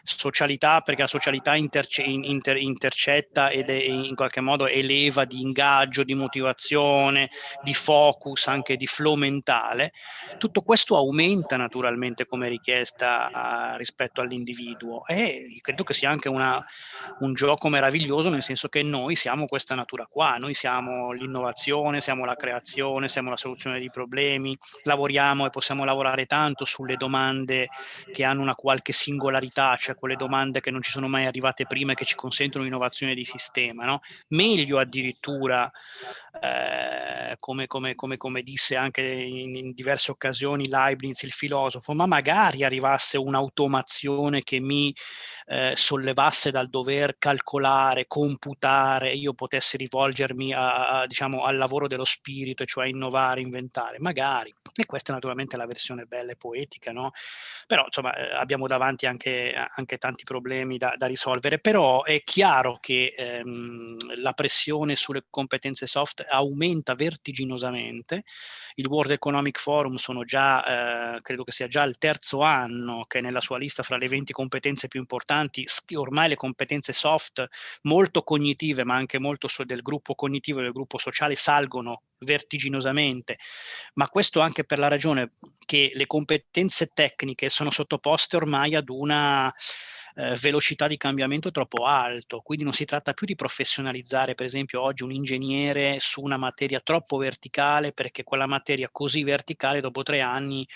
socialità 0.03 0.81
perché 0.81 1.03
la 1.03 1.09
socialità 1.09 1.55
interce- 1.55 2.03
inter- 2.03 2.61
intercetta 2.61 3.51
ed 3.51 3.71
è, 3.71 3.75
in 3.75 4.14
qualche 4.14 4.40
modo 4.40 4.66
eleva 4.66 5.25
di 5.25 5.40
ingaggio, 5.40 6.05
di 6.05 6.14
motivazione, 6.14 7.31
di 7.62 7.75
focus, 7.75 8.47
anche 8.49 8.77
di 8.77 8.87
flow 8.87 9.14
mentale, 9.14 9.92
tutto 10.38 10.62
questo 10.62 10.97
aumenta 10.97 11.57
naturalmente 11.57 12.27
come 12.27 12.49
richiesta 12.49 13.73
uh, 13.73 13.77
rispetto 13.77 14.21
all'individuo. 14.21 15.07
E 15.07 15.59
credo 15.61 15.85
che 15.85 15.95
sia 15.95 16.11
anche 16.11 16.29
una, 16.29 16.64
un 17.21 17.35
gioco 17.35 17.69
meraviglioso 17.69 18.29
nel 18.29 18.42
senso 18.42 18.69
che 18.69 18.83
noi 18.83 19.16
siamo 19.16 19.47
questa 19.47 19.75
natura 19.75 20.07
qua, 20.07 20.37
noi 20.37 20.55
siamo 20.55 21.12
l'innovazione, 21.12 22.01
siamo 22.01 22.25
la 22.25 22.37
creazione, 22.37 23.09
siamo 23.09 23.31
la 23.31 23.37
soluzione 23.37 23.79
di 23.79 23.90
problemi, 23.90 24.57
lavoriamo 24.85 25.47
e 25.47 25.51
possiamo 25.51 25.85
lavorare 25.85 26.27
tanto 26.27 26.64
sulle 26.64 26.97
domande 26.97 27.69
che 28.12 28.25
hanno 28.25 28.42
una 28.42 28.55
qualche 28.55 28.92
singolarità, 28.92 29.45
cioè 29.78 29.94
quelle 29.94 30.16
domande 30.16 30.61
che 30.61 30.70
non 30.70 30.82
ci 30.82 30.90
sono 30.90 31.09
mai 31.09 31.26
arrivate 31.26 31.66
prima 31.66 31.92
e 31.92 31.94
che 31.94 32.04
ci 32.04 32.14
consentono 32.14 32.64
innovazione 32.64 33.14
di 33.14 33.24
sistema. 33.24 33.85
No? 33.85 34.00
Meglio 34.28 34.78
addirittura, 34.78 35.70
eh, 36.40 37.37
come, 37.38 37.66
come, 37.66 37.94
come, 37.94 38.16
come, 38.16 38.42
disse 38.42 38.76
anche 38.76 39.02
in, 39.02 39.56
in, 39.56 39.72
diverse 39.72 40.11
occasioni 40.11 40.68
Leibniz, 40.68 41.22
il 41.22 41.32
filosofo, 41.32 41.94
ma 41.94 42.06
magari 42.06 42.64
arrivasse 42.64 43.16
un'automazione 43.18 44.42
che 44.42 44.61
mi 44.61 44.94
eh, 45.46 45.74
sollevasse 45.76 46.50
dal 46.50 46.68
dover 46.68 47.16
calcolare, 47.18 48.06
computare, 48.06 49.12
io 49.12 49.32
potessi 49.35 49.76
rivolgermi 49.76 50.52
a, 50.52 51.00
a, 51.00 51.06
diciamo, 51.06 51.44
al 51.44 51.56
lavoro 51.56 51.87
dello 51.88 52.04
spirito, 52.04 52.64
cioè 52.64 52.88
innovare, 52.88 53.40
inventare, 53.40 53.98
magari. 54.00 54.54
E 54.74 54.87
questa 54.87 55.12
è 55.12 55.14
naturalmente 55.14 55.56
la 55.56 55.66
versione 55.66 56.04
bella 56.04 56.32
e 56.32 56.37
poetica, 56.37 56.92
no? 56.92 57.12
Però 57.66 57.85
insomma 57.85 58.14
eh, 58.14 58.35
abbiamo 58.35 58.66
davanti 58.66 59.06
anche, 59.06 59.36
anche 59.55 59.99
tanti 59.99 60.25
problemi 60.25 60.79
da, 60.79 60.94
da, 60.96 61.07
risolvere, 61.07 61.59
però 61.59 62.03
è 62.05 62.22
chiaro 62.22 62.79
che 62.81 63.14
ehm, 63.16 63.96
la 64.20 64.33
pressione 64.33 64.96
sulle 64.96 65.25
competenze 65.31 65.87
soft 65.87 66.25
aumenta 66.29 66.94
vertiginosamente. 66.94 68.25
Il 68.75 68.87
World 68.87 69.12
Economic 69.12 69.59
Forum 69.59 69.96
sono 69.96 70.25
già, 70.25 71.16
eh, 71.16 71.22
credo 71.22 71.44
che 71.44 71.53
sia 71.53 71.68
già 71.68 71.83
il 71.85 71.99
terzo 71.99 72.40
anno 72.40 73.05
che 73.07 73.20
nella 73.20 73.40
sua 73.40 73.59
lista 73.59 73.83
fra 73.83 73.96
le 73.96 74.09
20 74.09 74.33
competenze 74.33 74.88
più 74.88 75.01
importanti 75.01 75.66
ormai 75.94 76.29
le 76.29 76.37
competenze 76.37 76.92
soft 76.92 77.46
molto 77.83 78.22
cognitive, 78.22 78.85
ma 78.85 78.94
anche 78.94 79.18
molto 79.18 79.49
so 79.49 79.64
del 79.64 79.83
gruppo 79.83 80.14
cognitivo 80.14 80.61
e 80.61 80.62
del 80.62 80.72
gruppo 80.72 80.99
sociale 80.99 81.37
salgono 81.37 82.03
vertiginosamente, 82.18 83.38
ma 83.94 84.09
questo 84.09 84.40
anche 84.40 84.64
per 84.64 84.79
la 84.79 84.88
ragione 84.88 85.33
che 85.64 85.90
le 85.94 86.07
competenze 86.07 86.90
tecniche 86.92 87.48
sono 87.48 87.70
sottoposte 87.70 88.37
ormai 88.37 88.74
ad 88.74 88.88
una 88.88 89.52
eh, 90.18 90.35
velocità 90.40 90.87
di 90.87 90.96
cambiamento 90.96 91.50
troppo 91.50 91.85
alto, 91.85 92.40
quindi 92.40 92.64
non 92.64 92.72
si 92.72 92.87
tratta 92.87 93.12
più 93.12 93.26
di 93.26 93.35
professionalizzare 93.35 94.35
per 94.35 94.46
esempio 94.46 94.81
oggi 94.81 95.02
un 95.02 95.12
ingegnere 95.12 95.98
su 96.00 96.22
una 96.22 96.38
materia 96.38 96.81
troppo 96.81 97.18
verticale 97.18 97.92
perché 97.92 98.24
quella 98.24 98.46
materia 98.46 98.88
così 98.90 99.22
verticale 99.24 99.81
dopo 99.81 100.02
tre 100.02 100.20
anni 100.20 100.66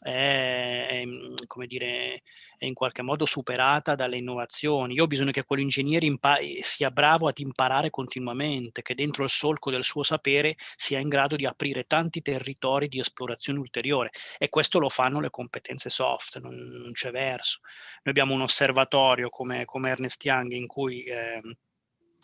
è, 0.00 0.86
è 0.88 1.02
come 1.46 1.66
dire, 1.66 2.22
in 2.58 2.74
qualche 2.74 3.02
modo 3.02 3.26
superata 3.26 3.94
dalle 3.94 4.16
innovazioni. 4.16 4.94
Io 4.94 5.04
ho 5.04 5.06
bisogno 5.06 5.30
che 5.30 5.44
quell'ingegnere 5.44 6.06
impa- 6.06 6.38
sia 6.62 6.90
bravo 6.90 7.28
ad 7.28 7.38
imparare 7.38 7.90
continuamente, 7.90 8.82
che 8.82 8.94
dentro 8.94 9.24
il 9.24 9.30
solco 9.30 9.70
del 9.70 9.84
suo 9.84 10.02
sapere 10.02 10.56
sia 10.76 10.98
in 10.98 11.08
grado 11.08 11.36
di 11.36 11.46
aprire 11.46 11.84
tanti 11.84 12.22
territori 12.22 12.88
di 12.88 13.00
esplorazione 13.00 13.58
ulteriore 13.58 14.10
e 14.38 14.48
questo 14.48 14.78
lo 14.78 14.88
fanno 14.88 15.20
le 15.20 15.30
competenze 15.30 15.90
soft, 15.90 16.38
non, 16.38 16.54
non 16.54 16.92
c'è 16.92 17.10
verso. 17.10 17.60
Noi 17.62 18.14
abbiamo 18.14 18.34
un 18.34 18.42
osservatorio 18.42 19.28
come, 19.28 19.64
come 19.64 19.90
Ernest 19.90 20.24
Young 20.24 20.52
in 20.52 20.66
cui... 20.66 21.02
Eh, 21.04 21.40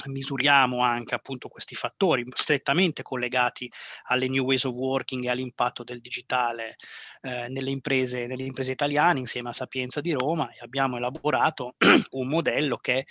misuriamo 0.07 0.83
anche 0.83 1.15
appunto 1.15 1.49
questi 1.49 1.75
fattori 1.75 2.25
strettamente 2.35 3.03
collegati 3.03 3.71
alle 4.05 4.29
new 4.29 4.45
ways 4.45 4.65
of 4.65 4.75
working 4.75 5.25
e 5.25 5.31
all'impatto 5.31 5.85
del 5.85 6.01
digitale 6.01 6.77
eh, 7.23 7.49
nelle, 7.49 7.71
imprese, 7.71 8.27
nelle 8.27 8.45
imprese 8.45 8.73
italiane 8.73 9.21
insieme 9.21 9.51
a 9.51 9.53
Sapienza 9.55 10.01
di 10.01 10.13
Roma 10.13 10.51
e 10.51 10.59
abbiamo 10.61 10.97
elaborato 10.97 11.75
un 12.13 12.29
modello 12.29 12.77
che 12.79 12.99
è 12.99 13.05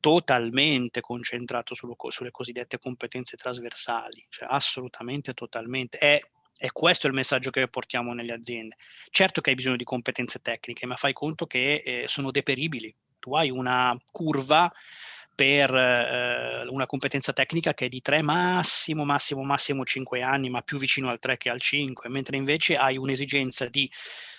totalmente 0.00 1.00
concentrato 1.00 1.74
sullo, 1.74 1.96
sulle 2.10 2.30
cosiddette 2.30 2.78
competenze 2.78 3.36
trasversali, 3.36 4.24
cioè 4.28 4.46
assolutamente 4.48 5.34
totalmente. 5.34 5.98
È, 5.98 6.20
e 6.58 6.70
questo 6.72 7.06
è 7.06 7.10
il 7.10 7.16
messaggio 7.16 7.50
che 7.50 7.66
portiamo 7.68 8.12
nelle 8.12 8.32
aziende. 8.32 8.76
Certo 9.10 9.40
che 9.40 9.50
hai 9.50 9.56
bisogno 9.56 9.76
di 9.76 9.84
competenze 9.84 10.40
tecniche, 10.40 10.86
ma 10.86 10.96
fai 10.96 11.12
conto 11.12 11.46
che 11.46 11.82
eh, 11.84 12.04
sono 12.06 12.30
deperibili. 12.30 12.94
Tu 13.18 13.34
hai 13.34 13.50
una 13.50 13.98
curva 14.10 14.72
per 15.36 15.72
eh, 15.72 16.66
una 16.68 16.86
competenza 16.86 17.34
tecnica 17.34 17.74
che 17.74 17.84
è 17.84 17.88
di 17.88 18.00
3 18.00 18.22
massimo, 18.22 19.04
massimo, 19.04 19.44
massimo 19.44 19.84
5 19.84 20.22
anni, 20.22 20.48
ma 20.48 20.62
più 20.62 20.78
vicino 20.78 21.10
al 21.10 21.18
3 21.18 21.36
che 21.36 21.50
al 21.50 21.60
5, 21.60 22.08
mentre 22.08 22.38
invece 22.38 22.76
hai 22.76 22.96
un'esigenza 22.96 23.68
di 23.68 23.88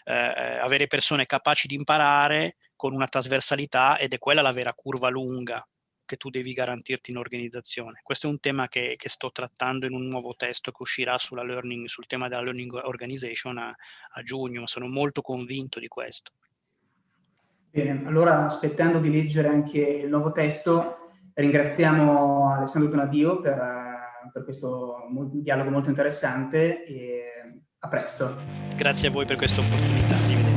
eh, 0.05 0.13
avere 0.13 0.87
persone 0.87 1.27
capaci 1.27 1.67
di 1.67 1.75
imparare 1.75 2.57
con 2.75 2.93
una 2.93 3.07
trasversalità 3.07 3.97
ed 3.99 4.13
è 4.13 4.17
quella 4.17 4.41
la 4.41 4.51
vera 4.51 4.73
curva 4.73 5.09
lunga 5.09 5.65
che 6.03 6.17
tu 6.17 6.31
devi 6.31 6.53
garantirti 6.53 7.11
in 7.11 7.17
organizzazione. 7.17 7.99
Questo 8.01 8.25
è 8.25 8.29
un 8.31 8.39
tema 8.39 8.67
che, 8.67 8.95
che 8.97 9.09
sto 9.09 9.31
trattando 9.31 9.85
in 9.85 9.93
un 9.93 10.07
nuovo 10.07 10.33
testo 10.35 10.71
che 10.71 10.81
uscirà 10.81 11.15
learning, 11.29 11.85
sul 11.85 12.07
tema 12.07 12.27
della 12.27 12.41
learning 12.41 12.73
organization 12.73 13.57
a, 13.59 13.75
a 14.13 14.23
giugno, 14.23 14.65
sono 14.65 14.87
molto 14.87 15.21
convinto 15.21 15.79
di 15.79 15.87
questo. 15.87 16.31
Bene, 17.77 18.01
allora 18.07 18.43
aspettando 18.43 18.97
di 18.97 19.11
leggere 19.11 19.49
anche 19.49 19.77
il 19.77 20.09
nuovo 20.09 20.31
testo, 20.31 21.11
ringraziamo 21.35 22.51
Alessandro 22.51 22.89
Donadio 22.89 23.39
per, 23.39 23.55
per 24.33 24.43
questo 24.43 25.07
dialogo 25.33 25.69
molto 25.69 25.89
interessante 25.89 26.83
e 26.85 27.21
a 27.77 27.87
presto. 27.87 28.37
Grazie 28.75 29.09
a 29.09 29.11
voi 29.11 29.27
per 29.27 29.37
questa 29.37 29.61
opportunità, 29.61 30.15
arrivederci. 30.15 30.56